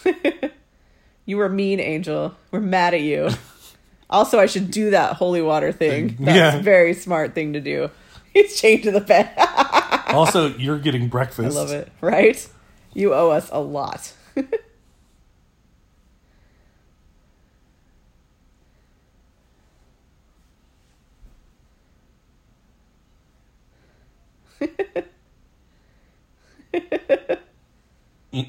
system. 0.02 0.52
you 1.26 1.38
were 1.38 1.50
mean, 1.50 1.80
Angel. 1.80 2.36
We're 2.52 2.60
mad 2.60 2.94
at 2.96 3.02
you. 3.02 3.30
also, 4.10 4.40
I 4.40 4.48
should 4.48 4.72
do 4.72 4.90
that 4.92 5.14
holy 5.18 5.42
water 5.44 5.72
thing. 5.72 6.18
That's 6.20 6.36
Yeah. 6.36 6.56
a 6.58 6.62
very 6.62 6.94
smart 6.96 7.36
thing 7.36 7.54
to 7.54 7.60
do. 7.60 7.92
He's 8.34 8.60
chained 8.60 8.84
to 8.84 8.92
the 8.92 9.02
bed. 9.02 9.32
Also, 10.10 10.48
you're 10.58 10.80
getting 10.80 11.08
breakfast. 11.08 11.56
I 11.56 11.60
love 11.60 11.72
it. 11.72 11.92
Right? 12.02 12.48
You 12.94 13.14
owe 13.14 13.32
us 13.32 13.50
a 13.52 13.60
lot. 13.60 14.14
Of 28.32 28.48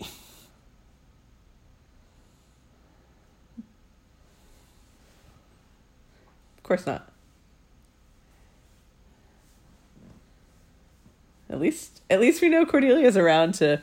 course 6.62 6.86
not. 6.86 7.08
At 11.51 11.61
least, 11.61 12.01
at 12.09 12.20
least 12.20 12.40
we 12.40 12.48
know 12.48 12.64
Cordelia's 12.64 13.16
around 13.16 13.55
to 13.55 13.82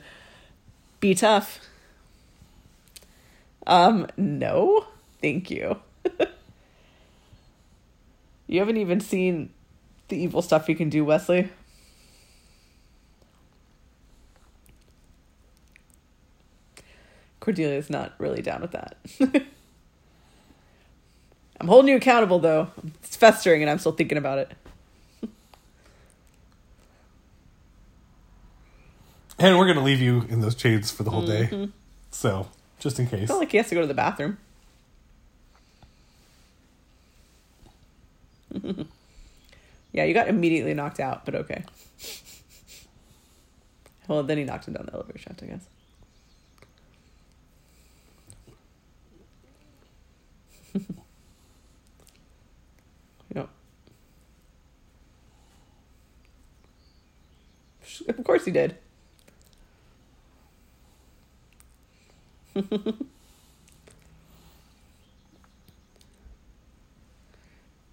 be 1.02 1.14
tough. 1.14 1.60
Um, 3.66 4.08
no, 4.16 4.88
thank 5.22 5.52
you. 5.52 5.78
you 8.48 8.60
haven't 8.60 8.78
even 8.78 9.02
seen 9.02 9.50
the 10.08 10.18
evil 10.18 10.42
stuff 10.42 10.70
you 10.70 10.76
can 10.76 10.88
do, 10.90 11.04
Wesley. 11.04 11.50
Cordelia's 17.42 17.90
not 17.90 18.14
really 18.18 18.42
down 18.42 18.62
with 18.62 18.72
that. 18.72 18.98
I'm 21.60 21.68
holding 21.68 21.90
you 21.90 21.98
accountable, 21.98 22.40
though. 22.40 22.70
It's 23.04 23.18
festering, 23.18 23.62
and 23.62 23.70
I'm 23.70 23.80
still 23.80 23.92
thinking 23.92 24.18
about 24.18 24.38
it. 24.38 24.52
And 29.40 29.58
we're 29.58 29.66
going 29.66 29.78
to 29.78 29.84
leave 29.84 30.02
you 30.02 30.24
in 30.30 30.42
those 30.42 30.56
chains 30.56 30.90
for 30.92 31.04
the 31.04 31.12
whole 31.12 31.24
Mm-hmm. 31.24 31.64
day. 31.66 31.70
So, 32.12 32.48
just 32.80 33.00
in 33.00 33.08
case. 33.08 33.22
It's 33.24 33.30
not 33.30 33.40
like 33.40 33.52
he 33.52 33.58
has 33.58 33.70
to 33.70 33.76
go 33.76 33.82
to 33.82 33.88
the 33.88 33.94
bathroom. 33.94 34.38
yeah, 39.92 40.04
you 40.06 40.14
got 40.14 40.28
immediately 40.28 40.74
knocked 40.74 41.00
out, 41.00 41.26
but 41.26 41.36
okay. 41.36 41.64
Well, 44.08 44.24
then 44.24 44.38
he 44.38 44.44
knocked 44.46 44.68
him 44.68 44.74
down 44.74 44.86
the 44.86 44.94
elevator 44.94 45.20
shaft, 45.20 45.44
I 45.44 45.48
guess. 45.48 45.68
yep. 53.36 53.50
Of 58.08 58.24
course 58.24 58.46
he 58.46 58.52
did. 58.52 58.78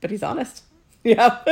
But 0.00 0.10
he's 0.10 0.22
honest. 0.22 0.62
Yeah. 1.02 1.38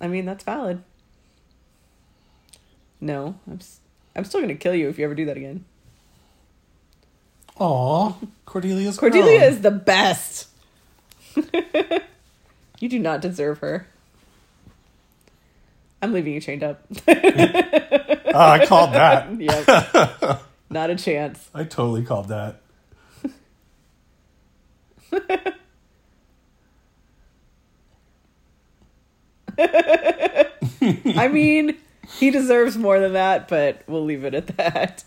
I 0.00 0.06
mean, 0.08 0.24
that's 0.26 0.44
valid. 0.44 0.82
No, 3.00 3.36
I'm, 3.50 3.56
s- 3.58 3.80
I'm 4.16 4.24
still 4.24 4.40
going 4.40 4.48
to 4.48 4.54
kill 4.54 4.74
you 4.74 4.88
if 4.88 4.98
you 4.98 5.04
ever 5.04 5.14
do 5.14 5.24
that 5.26 5.36
again. 5.36 5.64
Aw, 7.58 8.12
Cordelia's 8.46 8.98
Cordelia 9.00 9.38
grown. 9.38 9.52
is 9.52 9.60
the 9.62 9.70
best. 9.70 10.48
you 12.80 12.88
do 12.88 12.98
not 12.98 13.20
deserve 13.20 13.58
her. 13.60 13.86
I'm 16.02 16.12
leaving 16.12 16.34
you 16.34 16.40
chained 16.40 16.62
up. 16.62 16.82
I 18.46 18.66
called 18.66 18.92
that. 18.94 19.40
yep. 19.40 20.42
Not 20.70 20.90
a 20.90 20.96
chance. 20.96 21.48
I 21.54 21.64
totally 21.64 22.04
called 22.04 22.28
that. 22.28 22.60
I 29.60 31.28
mean, 31.30 31.76
he 32.18 32.30
deserves 32.30 32.76
more 32.76 33.00
than 33.00 33.12
that, 33.14 33.48
but 33.48 33.82
we'll 33.86 34.04
leave 34.04 34.24
it 34.24 34.34
at 34.34 34.46
that. 34.56 35.04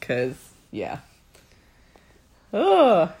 Cause 0.00 0.34
yeah. 0.70 0.98
Oh, 2.52 3.12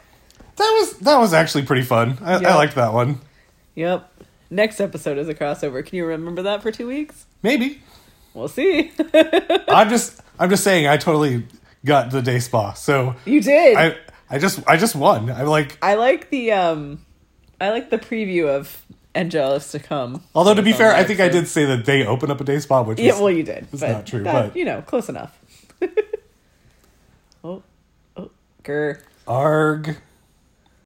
That 0.56 0.78
was 0.80 0.98
that 0.98 1.18
was 1.18 1.32
actually 1.32 1.64
pretty 1.64 1.82
fun. 1.82 2.18
I, 2.20 2.38
Yeah. 2.40 2.52
I 2.52 2.56
liked 2.56 2.74
that 2.74 2.92
one. 2.92 3.20
yep. 3.74 4.08
Next 4.50 4.80
episode 4.80 5.16
is 5.16 5.28
a 5.28 5.34
crossover. 5.34 5.84
Can 5.84 5.96
you 5.96 6.04
remember 6.04 6.42
that 6.42 6.62
for 6.62 6.70
two 6.70 6.86
weeks? 6.86 7.24
Maybe. 7.42 7.80
We'll 8.34 8.48
see. 8.48 8.92
I'm 9.68 9.88
just 9.90 10.20
I'm 10.38 10.50
just 10.50 10.64
saying 10.64 10.86
I 10.86 10.96
totally 10.96 11.46
got 11.84 12.10
the 12.10 12.22
day 12.22 12.38
spa. 12.40 12.72
So 12.74 13.14
you 13.24 13.40
did. 13.40 13.76
I, 13.76 13.86
I 13.88 13.96
I 14.30 14.38
just 14.38 14.60
I 14.66 14.76
just 14.76 14.94
won. 14.96 15.30
I'm 15.30 15.46
like 15.46 15.78
I 15.82 15.94
like 15.94 16.30
the 16.30 16.52
um, 16.52 17.04
I 17.60 17.70
like 17.70 17.90
the 17.90 17.98
preview 17.98 18.48
of 18.48 18.82
Angelus 19.14 19.72
to 19.72 19.78
come. 19.78 20.22
although 20.34 20.54
to 20.54 20.62
be 20.62 20.72
fair, 20.72 20.94
I 20.94 21.04
think 21.04 21.20
I 21.20 21.28
did 21.28 21.46
say 21.46 21.66
that 21.66 21.84
they 21.84 22.06
open 22.06 22.30
up 22.30 22.40
a 22.40 22.44
day 22.44 22.58
spa, 22.60 22.82
which 22.82 22.98
Yeah, 22.98 23.12
is 23.14 23.20
well, 23.20 23.30
you 23.30 23.42
did. 23.42 23.66
it's 23.72 23.82
not 23.82 24.06
true, 24.06 24.22
that- 24.22 24.32
but- 24.48 24.56
you 24.56 24.64
know, 24.64 24.80
close 24.82 25.10
enough. 25.10 25.38
oh, 27.44 27.62
oh, 28.16 28.30
grr. 28.64 29.00
arg. 29.26 29.96